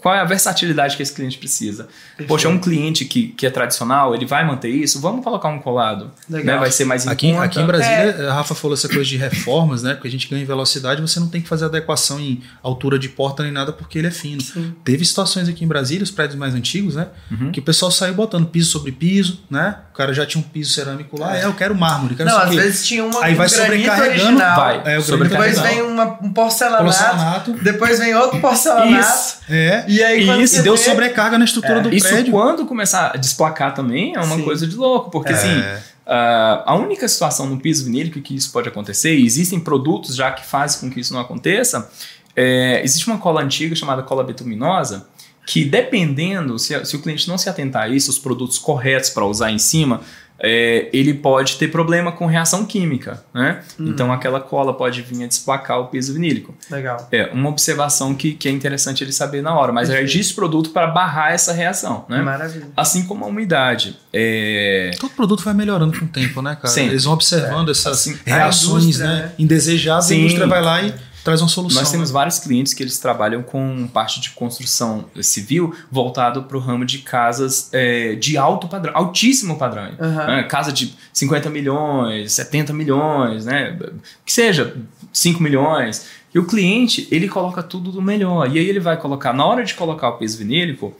[0.00, 1.88] qual é a versatilidade que esse cliente precisa?
[2.26, 5.00] Poxa, um cliente que, que é tradicional, ele vai manter isso?
[5.00, 6.54] Vamos colocar um colado, Legal.
[6.54, 6.60] né?
[6.60, 7.44] Vai ser mais em Aqui, conta.
[7.44, 9.94] aqui em Brasília, a Rafa falou essa coisa de reformas, né?
[9.94, 13.08] Porque a gente ganha em velocidade, você não tem que fazer adequação em altura de
[13.08, 14.40] porta nem nada porque ele é fino.
[14.40, 14.74] Sim.
[14.84, 17.08] Teve situações aqui em Brasília, os prédios mais antigos, né?
[17.30, 17.50] Uhum.
[17.50, 19.76] Que o pessoal saiu botando piso sobre piso, né?
[19.92, 22.54] O cara já tinha um piso cerâmico lá, é, eu quero mármore, quero Não, às
[22.54, 24.82] vezes tinha uma Aí vai sobrecarregando, original, vai.
[24.84, 27.52] É, Depois vem uma, um porcelanato, Porcelanato.
[27.62, 29.00] depois vem outro porcelanato.
[29.00, 29.38] Isso.
[29.48, 29.87] É.
[29.88, 32.30] E aí Isso, deu vê- sobrecarga na estrutura do Isso prédio.
[32.32, 34.42] quando começar a desplacar também é uma Sim.
[34.44, 35.34] coisa de louco, porque É.
[35.34, 35.62] assim,
[36.06, 40.30] ah, a única situação no piso vinílico que isso pode acontecer, e existem produtos já
[40.30, 41.90] que fazem com que isso não aconteça,
[42.36, 45.06] é, existe uma cola antiga chamada cola betuminosa,
[45.46, 49.24] que dependendo, se, se o cliente não se atentar a isso, os produtos corretos para
[49.24, 50.02] usar em cima,
[50.40, 53.60] é, ele pode ter problema com reação química, né?
[53.78, 53.88] Uhum.
[53.88, 56.54] Então aquela cola pode vir a desplacar o piso vinílico.
[56.70, 57.08] Legal.
[57.10, 60.10] É uma observação que, que é interessante ele saber na hora, mas Perfeito.
[60.10, 62.22] existe produto para barrar essa reação, né?
[62.22, 62.68] Maravilha.
[62.76, 63.98] Assim como a umidade.
[64.12, 66.68] É, Todo produto vai melhorando com o tempo, né, cara?
[66.68, 66.86] Sim.
[66.86, 69.32] Eles vão observando essas Assim, reações né, né?
[69.38, 70.14] indesejáveis, Sim.
[70.14, 70.94] a indústria vai lá e
[71.24, 71.80] traz uma solução.
[71.80, 72.14] Nós temos né?
[72.14, 76.98] vários clientes que eles trabalham com parte de construção civil voltado para o ramo de
[76.98, 79.90] casas é, de alto padrão, altíssimo padrão.
[80.00, 80.26] Aham.
[80.26, 80.42] né?
[80.44, 83.78] Casa de 50 milhões, 70 milhões, né?
[84.24, 84.76] que seja
[85.12, 86.06] 5 milhões.
[86.34, 88.50] E o cliente, ele coloca tudo do melhor.
[88.50, 90.94] E aí ele vai colocar, na hora de colocar o piso vinílico,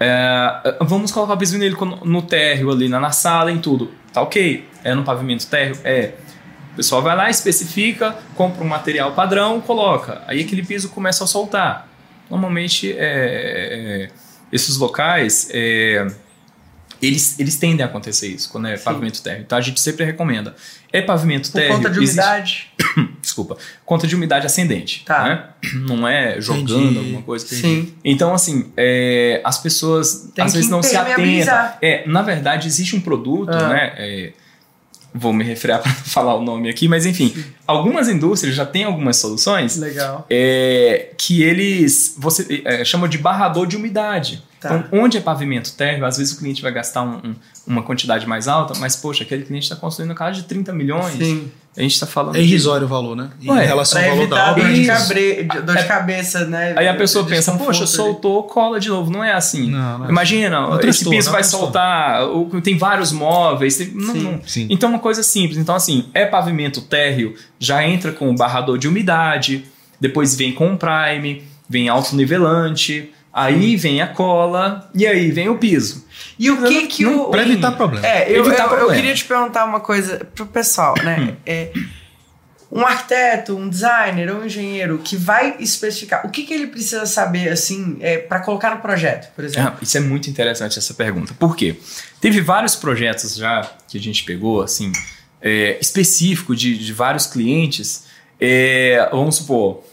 [0.00, 3.90] é, vamos colocar o piso vinílico no, no térreo ali, na, na sala, em tudo.
[4.12, 4.66] Tá ok?
[4.82, 5.76] É no pavimento térreo?
[5.84, 6.14] É.
[6.74, 10.22] O pessoal vai lá, especifica, compra um material padrão, coloca.
[10.26, 11.88] Aí aquele piso começa a soltar.
[12.28, 14.08] Normalmente, é, é,
[14.52, 16.04] esses locais, é,
[17.00, 19.42] eles, eles tendem a acontecer isso quando é pavimento térreo.
[19.42, 20.54] Então a gente sempre recomenda.
[20.92, 21.76] É pavimento Por térreo.
[21.76, 22.70] conta de existe- umidade.
[23.22, 23.56] desculpa.
[23.84, 25.04] Conta de umidade ascendente.
[25.04, 25.24] Tá.
[25.24, 25.44] Né?
[25.88, 26.98] Não é jogando Entendi.
[26.98, 27.46] alguma coisa.
[27.46, 27.94] Sim.
[28.04, 31.72] Então, assim, é, as pessoas Tem às vezes não se atentam.
[31.80, 33.68] É, na verdade, existe um produto, Ah.
[33.68, 33.92] né?
[33.96, 34.32] é,
[35.14, 37.32] vou me refrear para falar o nome aqui, mas enfim,
[37.66, 40.26] algumas indústrias já têm algumas soluções Legal.
[40.28, 44.42] é, que eles você é, chamam de barrador de umidade.
[44.68, 44.74] Tá.
[44.76, 47.34] Então, onde é pavimento térreo, às vezes o cliente vai gastar um- um-
[47.66, 51.14] uma quantidade mais alta, mas poxa, aquele cliente está construindo casa de 30 milhões.
[51.18, 51.50] Sim.
[51.76, 53.30] A gente está falando É de- irrisório o valor, né?
[53.42, 54.62] Em Ué, relação ao valor da obra.
[54.64, 55.34] dor, de, cabre...
[55.42, 55.84] de- dor de É.
[55.84, 56.72] cabeça, né?
[56.76, 57.88] Aí a pessoa De pensa, poxa, ali.
[57.90, 59.10] soltou cola de novo.
[59.10, 59.70] Não é assim.
[59.70, 62.20] Não, não é Imagina, É um esse piso é vai soltar,
[62.62, 63.76] tem vários móveis.
[63.76, 64.22] tem- não, Sim.
[64.22, 64.40] não.
[64.46, 64.66] Sim.
[64.70, 65.58] Então, uma coisa simples.
[65.58, 69.64] Então, assim, é pavimento térreo, já entra com o barrador de umidade,
[70.00, 75.58] depois vem com o prime, vem autonivelante, aí vem a cola e aí vem o
[75.58, 76.04] piso.
[76.38, 77.26] E o que que o...
[77.30, 78.06] Pra evitar problema.
[78.06, 78.94] É, eu, Evitar eu- eu problema.
[78.94, 81.36] queria te perguntar uma coisa pro pessoal, né?
[81.44, 81.70] É,
[82.72, 87.06] um arquiteto, um designer ou um engenheiro que vai especificar o que, que ele precisa
[87.06, 89.74] saber, assim, é, para colocar no projeto, por exemplo.
[89.76, 91.32] Ah, isso é muito interessante essa pergunta.
[91.38, 91.76] Por quê?
[92.20, 94.90] Teve vários projetos já que a gente pegou, assim,
[95.40, 98.06] é, específico de, de vários clientes.
[98.40, 99.84] É, vamos supor,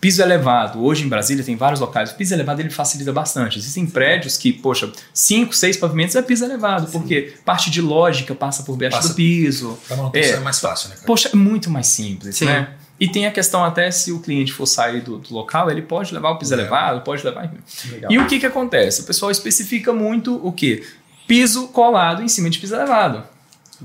[0.00, 0.82] piso elevado.
[0.84, 2.10] Hoje em Brasília tem vários locais.
[2.12, 3.58] O piso elevado ele facilita bastante.
[3.58, 8.62] Existem prédios que, poxa, cinco, seis pavimentos é piso elevado, porque parte de lógica passa
[8.62, 9.08] por baixo Passa.
[9.08, 9.78] do piso.
[9.88, 10.36] Pra manutenção É.
[10.36, 11.06] é mais fácil, né, cara?
[11.06, 12.44] Poxa, é muito mais simples, Sim.
[12.46, 12.70] né?
[13.00, 16.12] E tem a questão até se o cliente for sair do, do local, ele pode
[16.12, 16.62] levar o piso Leva.
[16.62, 17.52] elevado, pode levar.
[17.90, 18.10] Legal.
[18.10, 19.02] E o que que acontece?
[19.02, 20.84] O pessoal especifica muito o quê?
[21.26, 23.22] Piso colado em cima de piso elevado.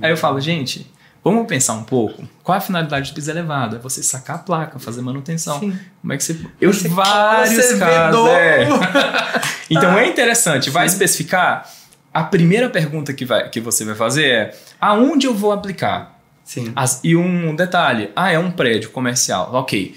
[0.02, 0.92] Aí eu falo, gente,
[1.24, 2.24] vamos pensar um pouco.
[2.44, 3.76] Qual é a finalidade do piso elevado?
[3.78, 5.60] É você sacar a placa, fazer manutenção.
[5.60, 5.78] Sim.
[6.02, 6.38] Como é que você.
[6.60, 8.28] Eu Você vários casos.
[8.30, 8.68] é.
[9.70, 11.68] Então é interessante, vai especificar.
[12.14, 16.20] A primeira pergunta que, vai, que você vai fazer é: aonde eu vou aplicar?
[16.44, 16.72] Sim.
[16.76, 19.50] As- e um detalhe: ah, é um prédio comercial.
[19.54, 19.96] Ok.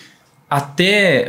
[0.49, 1.27] Até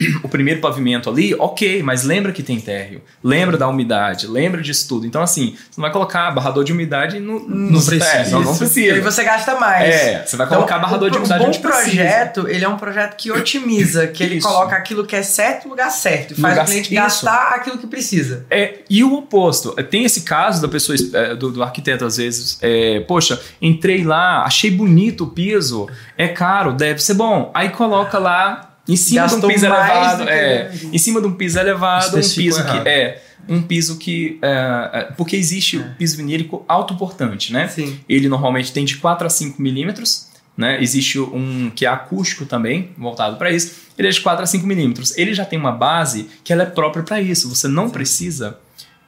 [0.22, 4.88] o primeiro pavimento ali, ok, mas lembra que tem térreo, lembra da umidade, lembra disso
[4.88, 5.06] tudo.
[5.06, 7.40] Então, assim, você não vai colocar barrador de umidade no.
[7.40, 8.10] no Não precisa.
[8.10, 8.80] É, não, precisa.
[8.80, 9.88] E aí você gasta mais.
[9.94, 11.84] É, você vai colocar barrador o, de umidade bom onde precisa.
[11.84, 14.46] projeto, ele é um projeto que otimiza, que ele Isso.
[14.48, 16.32] coloca aquilo que é certo no lugar certo.
[16.32, 17.02] E faz Lugar- o cliente isso.
[17.02, 18.46] gastar aquilo que precisa.
[18.50, 19.74] É, e o oposto.
[19.76, 24.04] É, Tem esse caso da pessoa, é, do, do arquiteto, às vezes, é, poxa, entrei
[24.04, 27.50] lá, achei bonito o piso, é caro, deve ser bom.
[27.54, 31.58] Aí coloca lá em cima de um piso elevado, é, em cima de um piso
[31.58, 36.64] elevado, um piso que é um piso que é, é, porque existe o piso vinílico
[36.68, 37.68] autoportante, né?
[37.68, 37.98] Sim.
[38.08, 40.80] Ele normalmente tem de 4 a 5 milímetros, né?
[40.80, 43.88] Existe um que é acústico também, voltado para isso.
[43.98, 45.16] Ele é de 4 a 5 milímetros.
[45.16, 47.48] Ele já tem uma base que ela é própria para isso.
[47.48, 48.58] Você não precisa.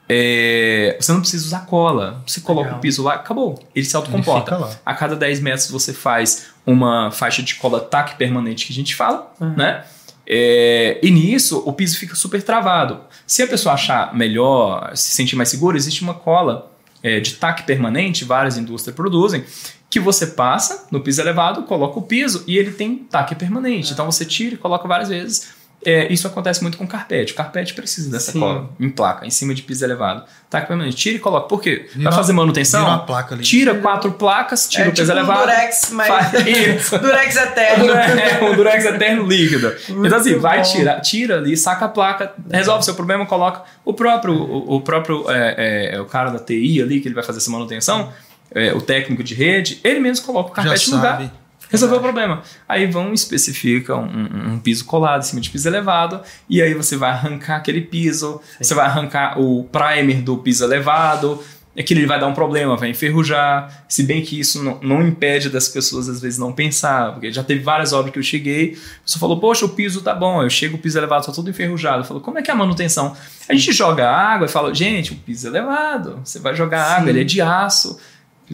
[0.09, 2.21] é, você não precisa usar cola.
[2.27, 2.79] Você coloca Legal.
[2.79, 3.63] o piso lá, acabou.
[3.73, 4.57] Ele se Ele autocomporta.
[4.57, 4.71] lá.
[4.85, 8.95] A cada 10 metros você faz uma faixa de cola taque permanente que a gente
[8.95, 9.55] fala, Uhum.
[9.55, 9.83] né?
[10.25, 13.01] É, e nisso o piso fica super travado.
[13.27, 16.71] Se a pessoa achar melhor, se sentir mais seguro, existe uma cola
[17.01, 19.43] é, de taque permanente, várias indústrias produzem,
[19.89, 23.91] que você passa no piso elevado, coloca o piso e ele tem taque permanente.
[23.91, 25.49] Então você tira e coloca várias vezes.
[25.85, 27.33] É, isso acontece muito com carpete.
[27.33, 28.39] O carpete precisa dessa Sim.
[28.39, 30.23] cola em placa, em cima de piso elevado.
[30.49, 30.95] Taque permanente.
[30.95, 31.47] Tira e coloca.
[31.47, 31.87] Por quê?
[31.93, 33.05] Vira Vai fazer manutenção?
[33.05, 33.43] Placa ali.
[33.43, 35.39] Tira quatro placas, tira é o peso tipo elevado.
[35.41, 36.07] um durex, mas...
[36.07, 36.31] faz-
[37.01, 37.85] durex eterno.
[37.93, 39.73] É um durex eterno líquido.
[39.89, 40.63] Muito então assim, vai bom.
[40.71, 45.25] tirar, tira ali, saca a placa, resolve seu problema, coloca o próprio, o, o próprio
[45.29, 48.11] é, é, o cara da TI ali que ele vai fazer essa manutenção,
[48.53, 51.31] é, o técnico de rede, ele mesmo coloca o Já carpete no lugar.
[51.73, 52.41] Resolveu o problema.
[52.69, 56.73] Aí vão especifica um, um- um piso colado em cima de piso elevado e aí
[56.73, 61.43] você vai arrancar aquele piso, você vai arrancar o primer do piso elevado,
[61.77, 63.85] aquilo vai dar um problema, vai enferrujar.
[63.89, 67.43] Se bem que isso não, não impede das pessoas às vezes não pensar, porque já
[67.43, 70.49] teve várias obras que eu cheguei, a pessoa falou, poxa, o piso tá bom, eu
[70.51, 72.01] chego, o piso elevado tá todo enferrujado.
[72.01, 73.15] Eu falo, como é que é a manutenção?
[73.49, 76.93] A gente joga água e fala, gente, o piso é elevado, você vai jogar Sim.
[76.93, 77.97] água, ele é de aço.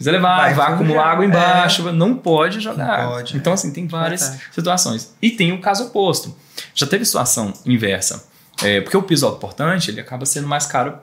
[0.00, 3.36] Piso elevado, Vai vai, acumular água embaixo, não pode jogar Não pode.
[3.36, 4.54] Então, assim, tem várias Fantástico.
[4.54, 5.14] situações.
[5.20, 6.34] E tem o caso oposto.
[6.74, 8.24] Já teve situação inversa.
[8.62, 10.94] É, porque o piso autoportante, ele acaba sendo mais caro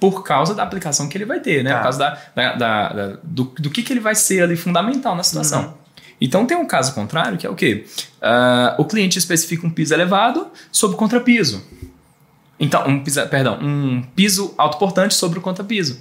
[0.00, 1.70] por causa da aplicação que ele vai ter, né?
[1.70, 1.76] Tá.
[1.76, 5.14] Por causa da, da- da- da- do, do que, que ele vai ser ali fundamental
[5.14, 5.62] na situação.
[5.62, 5.72] Uhum.
[6.20, 7.84] Então tem um caso contrário, que é o quê?
[8.20, 11.64] Ah, o cliente especifica um piso elevado sobre contrapiso.
[12.58, 16.00] Então, um piso, perdão, um piso autoportante sobre o contrapiso.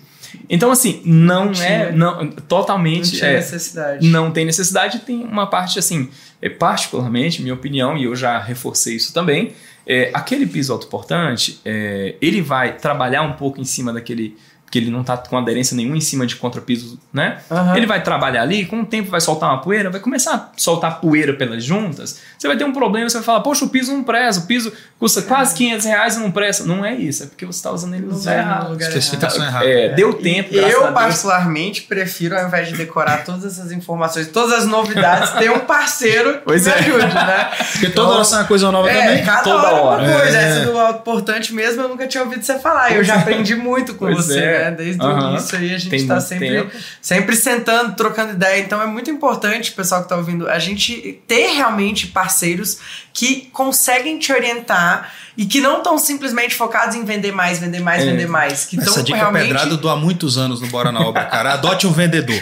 [0.50, 3.12] Então, assim, não, Não é não, Não totalmente.
[3.12, 4.08] tinha é, necessidade.
[4.08, 6.10] não tem necessidade, tem uma parte assim,
[6.42, 9.54] é, particularmente, minha opinião, e eu já reforcei isso também,
[9.86, 14.38] é, aquele piso autoportante, é, ele vai trabalhar um pouco em cima daquele,
[14.72, 17.40] que ele não está com aderência nenhuma em cima de contrapiso, né?
[17.52, 17.76] Aham.
[17.76, 21.02] Ele vai trabalhar ali, com o tempo vai soltar uma poeira, vai começar a soltar
[21.02, 24.02] poeira pelas juntas, você vai ter um problema, você vai falar, poxa, o piso não
[24.02, 26.64] presta, o piso custa quase 500 reais e não presta.
[26.64, 28.70] Não é isso, é porque você está usando ele no lugar errado.
[28.72, 29.66] lugar Especificação errada.
[29.66, 34.66] É, deu tempo, Eu, particularmente, prefiro, ao invés de decorar todas essas informações, todas as
[34.66, 36.76] novidades, ter um parceiro que Pois me é.
[36.76, 37.50] ajude, né?
[37.74, 39.26] Porque toda hora sai uma coisa nova É, também.
[39.26, 40.04] cada Toda hora, hora.
[40.04, 40.38] uma coisa.
[40.38, 40.42] É.
[40.62, 42.92] Essa do autoportante mesmo eu nunca tinha ouvido você falar.
[42.94, 44.61] Eu já aprendi muito com Pois você, é.
[44.62, 44.72] Né?
[44.72, 45.30] Desde Aham.
[45.32, 46.72] o início aí a gente Tem tá sempre, tempo.
[47.02, 48.60] sempre sentando, trocando ideia.
[48.62, 52.78] Então é muito importante, pessoal que tá ouvindo, a gente ter realmente parceiros
[53.14, 58.02] que conseguem te orientar e que não estão simplesmente focados em vender mais, vender mais,
[58.04, 58.06] É.
[58.06, 58.66] vender mais.
[58.66, 61.54] Que Essa dica realmente pedrada dou há muitos anos no Bora na Obra, cara.
[61.54, 62.36] Adote um vendedor.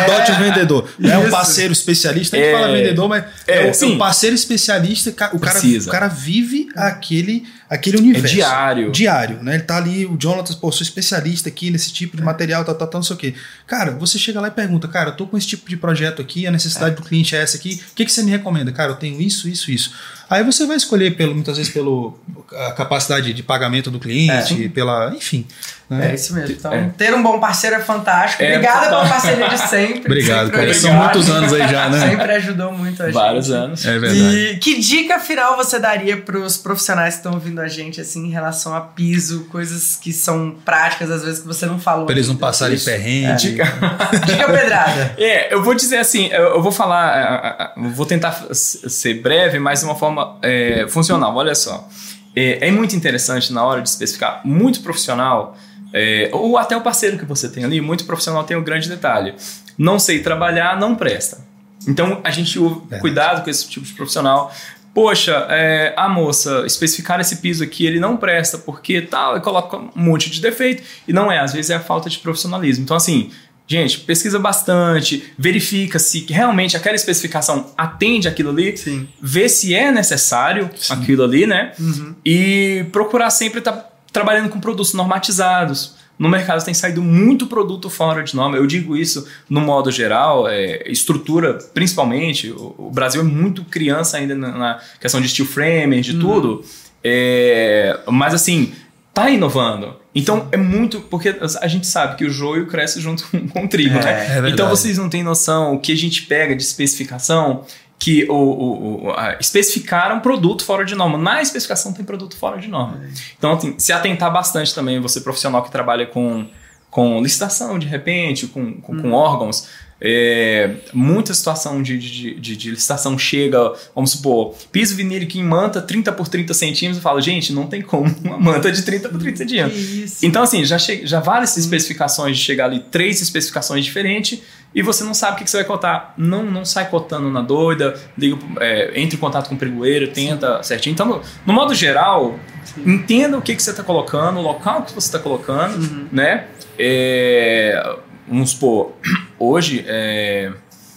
[0.00, 0.88] Adote um vendedor.
[0.98, 1.30] Não é um Isso.
[1.30, 2.52] parceiro especialista, a gente É.
[2.52, 5.10] fala vendedor, mas É, é, é um parceiro especialista.
[5.10, 5.88] O cara, Precisa.
[5.88, 8.34] o cara vive aquele, aquele É universo.
[8.34, 8.92] diário.
[8.92, 9.54] Diário, né?
[9.54, 12.86] Ele tá ali, o Jonathan, pô, sou especialista aqui nesse tipo de material, tal, tal,
[12.88, 13.34] tal, não sei o quê.
[13.66, 16.46] Cara, você chega lá e pergunta, cara, eu tô com esse tipo de projeto aqui,
[16.46, 18.70] a necessidade do cliente é essa aqui, o que, que você me recomenda?
[18.72, 19.92] Cara, eu tenho isso, isso, isso.
[20.28, 22.18] Aí você vai escolher, pelo, muitas vezes, pelo
[22.52, 25.14] a capacidade de pagamento do cliente, pela.
[25.14, 25.46] Enfim.
[25.88, 26.10] né?
[26.10, 26.50] É isso mesmo.
[26.52, 26.88] Então, É.
[26.98, 28.42] ter um bom parceiro é fantástico.
[28.42, 30.00] É, Obrigada pela parceria de sempre.
[30.10, 30.74] Obrigado, sempre cara.
[30.74, 32.10] São muitos anos aí já, né?
[32.10, 33.14] Sempre ajudou muito a gente.
[33.14, 33.84] Vários anos.
[33.86, 34.36] É verdade.
[34.36, 38.26] E que dica final você daria para os profissionais que estão ouvindo a gente, assim,
[38.26, 42.06] em relação a piso, coisas que são práticas, às vezes, que você não falou?
[42.06, 43.36] Pra eles não passarem perrengue.
[43.36, 43.64] Dica.
[44.26, 45.14] Dica pedrada.
[45.18, 49.94] É, eu vou dizer assim, eu, vou falar, vou tentar ser breve, mas de uma
[49.94, 51.34] forma é, funcional.
[51.36, 51.88] Olha só,
[52.34, 55.56] é, é muito interessante na hora de especificar, muito profissional,
[55.92, 59.34] é, ou até o parceiro que você tem ali, muito profissional tem um grande detalhe.
[59.78, 61.38] Não sei trabalhar, não presta.
[61.86, 64.52] Então a gente ouve cuidado com esse tipo de profissional.
[64.96, 69.76] Poxa, é, a moça especificar esse piso aqui, ele não presta porque tal, e coloca
[69.76, 70.82] um monte de defeito.
[71.06, 72.82] E não é, às vezes é a falta de profissionalismo.
[72.84, 73.30] Então, assim,
[73.68, 79.08] Gente, pesquisa bastante, verifica se realmente aquela especificação atende aquilo ali, Sim.
[79.20, 81.72] vê se é necessário aquilo ali, né?
[81.76, 82.14] Uhum.
[82.24, 85.95] E procurar sempre estar trabalhando com produtos normatizados.
[86.18, 88.56] No mercado tem saído muito produto fora de norma.
[88.56, 92.50] Eu digo isso no modo geral, é, estrutura principalmente.
[92.50, 96.64] O, o Brasil é muito criança ainda na, na questão de steel framer, de tudo.
[97.04, 98.72] É, mas assim,
[99.12, 99.96] tá inovando.
[100.14, 101.00] Então é muito.
[101.00, 104.48] Porque a gente sabe que o joio cresce junto com, com o trigo, É, né?
[104.48, 107.64] é então vocês não têm noção o que a gente pega de especificação.
[107.98, 111.16] Que o, o, o- a- especificaram produto fora de norma.
[111.16, 113.00] Na especificação tem produto fora de norma.
[113.38, 116.46] Então, assim, se atentar bastante também, você profissional que trabalha com,
[116.90, 119.68] com licitação, de repente, com, com, com órgãos,
[120.00, 125.80] é, muita situação de, de, de, de licitação chega, vamos supor, piso vinílico em manta
[125.80, 129.18] 30 por 30 centímetros, eu falo, gente, não tem como uma manta de 30 por
[129.18, 130.22] 30 Que centímetros.
[130.22, 134.40] Então, assim, já, che já várias especificações de chegar ali, três especificações diferentes,
[134.74, 136.12] e você não sabe o que, que você vai cotar.
[136.18, 140.62] Não, não sai cotando na doida, liga, é, entre em contato com o pregoeiro, tenta
[140.62, 140.92] certinho.
[140.92, 142.38] Então, no, no modo geral,
[142.84, 146.06] entenda o que, que você está colocando, o local que você está colocando, Uhum.
[146.12, 146.44] né?
[146.78, 147.96] É,
[148.28, 148.94] vamos supor,
[149.38, 150.52] hoje é,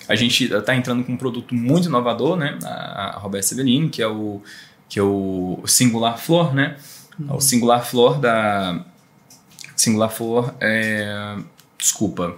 [0.08, 2.58] a gente está entrando com um produto muito inovador, né?
[2.64, 4.42] A, a Roberta Sevelini, que é o,
[4.88, 6.78] que é o Singular Flor, né?
[7.28, 8.84] O Singular Flor da.
[9.76, 11.38] Singular Flor é.
[11.78, 12.36] Desculpa.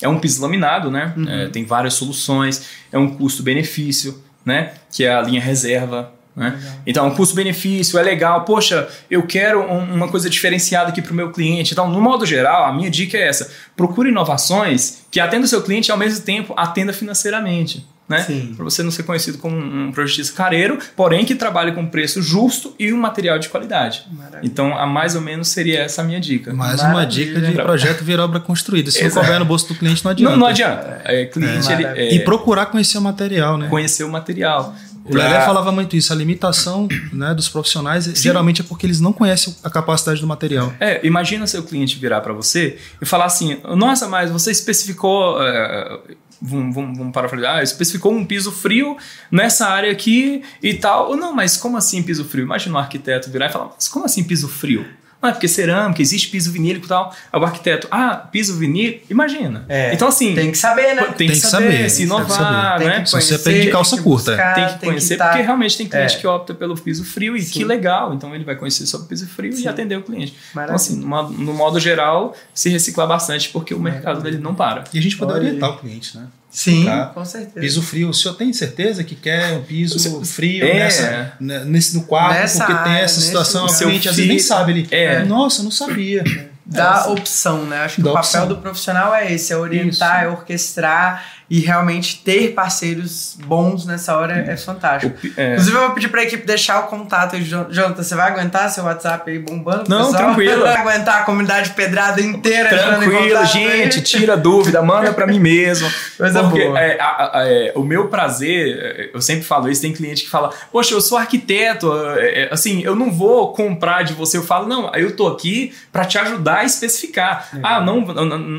[0.00, 1.14] É um piso laminado, né?
[1.28, 4.74] É, tem várias soluções, é um custo-benefício, né?
[4.92, 6.12] Que é a linha reserva.
[6.36, 6.54] Né?
[6.86, 8.42] Então, custo-benefício é legal.
[8.44, 11.72] Poxa, eu quero um- uma coisa diferenciada aqui para o meu cliente.
[11.72, 15.62] Então, no modo geral, a minha dica é essa: procure inovações que atendam o seu
[15.62, 17.86] cliente e ao mesmo tempo atenda financeiramente.
[18.08, 18.24] Né?
[18.54, 22.72] Para você não ser conhecido como um projetista careiro, porém que trabalhe com preço justo
[22.78, 24.04] e um material de qualidade.
[24.12, 24.40] Maravilha.
[24.44, 26.54] Então, a mais ou menos seria essa a minha dica.
[26.54, 27.26] Mais uma Maravilha.
[27.34, 28.92] dica de projeto vir obra construída.
[28.92, 29.26] Se não Exato.
[29.26, 30.30] couber no bolso do cliente, não adianta.
[30.30, 31.00] Não, não adianta.
[31.04, 31.72] É, cliente, É.
[31.74, 33.66] ele, é, E procurar conhecer o material, né?
[33.68, 34.72] conhecer o material.
[35.08, 36.12] O Lelé falava muito isso.
[36.12, 40.72] A limitação né, dos profissionais geralmente é porque eles não conhecem a capacidade do material.
[40.80, 45.42] É, imagina seu cliente virar para você e falar assim: Nossa, mas você especificou.
[45.42, 45.98] é,
[46.40, 48.96] vamos, vamos, vamos parafrasear, ah, especificou um piso frio
[49.30, 51.10] nessa área aqui e tal.
[51.10, 52.44] Ou não, mas como assim piso frio?
[52.44, 54.86] Imagina um arquiteto virar e falar: Mas como assim piso frio?
[55.28, 57.14] É porque cerâmica, existe piso vinílico e tal.
[57.32, 59.64] Aí o arquiteto, ah, piso vinílico, imagina.
[59.68, 61.02] É, então, assim, Tem que saber, né?
[61.16, 62.84] tem, que saber, se tem que inovar, saber.
[62.84, 62.90] né?
[62.94, 64.30] Tem que Se você conhecer, aprende de tem calça que curta.
[64.32, 66.18] buscar, tem que conhecer, tá- porque realmente tem cliente É.
[66.18, 67.52] que opta pelo piso frio e Sim.
[67.52, 69.64] que legal, então ele vai conhecer sobre piso frio Sim.
[69.64, 70.32] e atender o cliente.
[70.32, 70.76] Então, Maravilha.
[70.76, 74.84] assim, no modo, no modo geral, se reciclar bastante, porque o mercado dele não para.
[74.92, 76.26] E a gente poder orientar o cliente, né?
[76.56, 77.06] Sim, Tá.
[77.12, 77.60] com certeza.
[77.60, 80.72] Piso frio, o senhor tem certeza que quer um piso Seu- frio É.
[80.78, 84.16] nessa, nesse, no quarto, Nessa porque tem área, essa nesse- situação, o seu cliente às
[84.16, 84.72] vezes nem sabe.
[84.72, 85.22] Ele, É.
[85.24, 86.24] nossa, eu não sabia.
[86.64, 87.80] Dá É, opção, né?
[87.84, 88.48] Acho que Dá o papel opção.
[88.48, 94.34] do profissional é esse, é orientar, é orquestrar e realmente ter parceiros bons nessa hora
[94.34, 95.16] é O fantástico.
[95.16, 95.52] pi- é.
[95.52, 97.42] Inclusive, eu vou pedir pra equipe deixar o contato aí.
[97.44, 99.84] Jo- Jonathan, você vai aguentar seu WhatsApp aí bombando?
[99.88, 100.24] Não, pessoal?
[100.34, 100.62] tranquilo.
[100.62, 105.88] Vai aguentar a comunidade pedrada inteira Tranquilo, gente, tira dúvida, manda pra mim mesmo.
[106.18, 106.80] Coisa Porque boa.
[106.80, 110.30] é, a- a- é, o meu prazer, é, eu sempre falo isso, tem cliente que
[110.30, 114.36] fala, poxa, eu sou arquiteto, é, é, assim, eu não vou comprar de você.
[114.36, 117.48] Eu falo, não, eu tô aqui pra te ajudar a especificar.
[117.62, 118.04] Ah, não,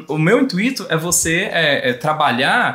[0.07, 1.93] o meu intuito é você é, é,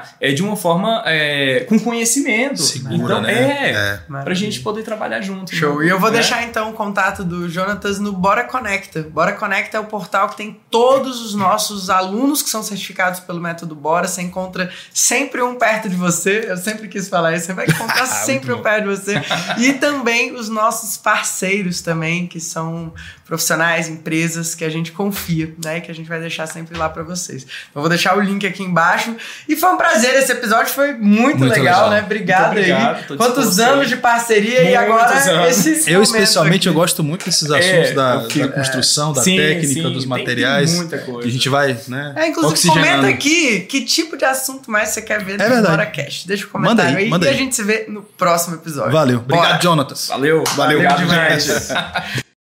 [0.02, 2.60] trabalhar é, de uma forma é, com conhecimento.
[2.60, 3.32] Segura, então, né?
[3.32, 4.22] é, É.
[4.22, 5.54] pra gente poder trabalhar junto.
[5.54, 5.78] Show.
[5.80, 5.86] né?
[5.86, 6.12] E eu vou É.
[6.12, 9.02] deixar então o contato do Jonatas no Bora Conecta.
[9.02, 13.40] Bora Conecta é o portal que tem todos os nossos alunos que são certificados pelo
[13.40, 14.06] método Bora.
[14.08, 16.46] Você encontra sempre um perto de você.
[16.48, 17.46] Eu sempre quis falar isso.
[17.46, 19.22] Você vai encontrar sempre um perto de você.
[19.58, 22.92] E também os nossos parceiros também, que são
[23.32, 25.80] profissionais, empresas que a gente confia, né?
[25.80, 27.44] Que a gente vai deixar sempre lá pra vocês.
[27.44, 29.16] Então, eu vou deixar o link aqui embaixo.
[29.48, 30.14] E foi um prazer.
[30.16, 31.90] Esse episódio foi muito, Muito legal, legal.
[31.92, 32.02] né?
[32.04, 33.16] Obrigado, Muito obrigado, aí.
[33.16, 35.66] Quantos disposto anos de parceria e agora anos.
[35.66, 36.78] esse Eu, especialmente, eu aqui.
[36.80, 40.68] gosto muito desses assuntos É, da, da construção, da Sim, técnica, sim, dos materiais.
[40.70, 41.22] tem muita coisa.
[41.22, 42.12] Que a gente vai, né?
[42.16, 45.68] É, inclusive, comenta aqui que tipo de assunto mais você quer ver É no verdade.
[45.68, 46.28] Bora Cast.
[46.28, 47.38] Deixa o comentário Manda aí, aí, manda e a aí.
[47.38, 48.92] gente se vê no próximo episódio.
[48.92, 49.20] Valeu.
[49.20, 49.62] Obrigado, Bora.
[49.62, 50.08] Jonatas.
[50.08, 51.44] Valeu, Valeu obrigado, demais.
[51.46, 52.22] gente.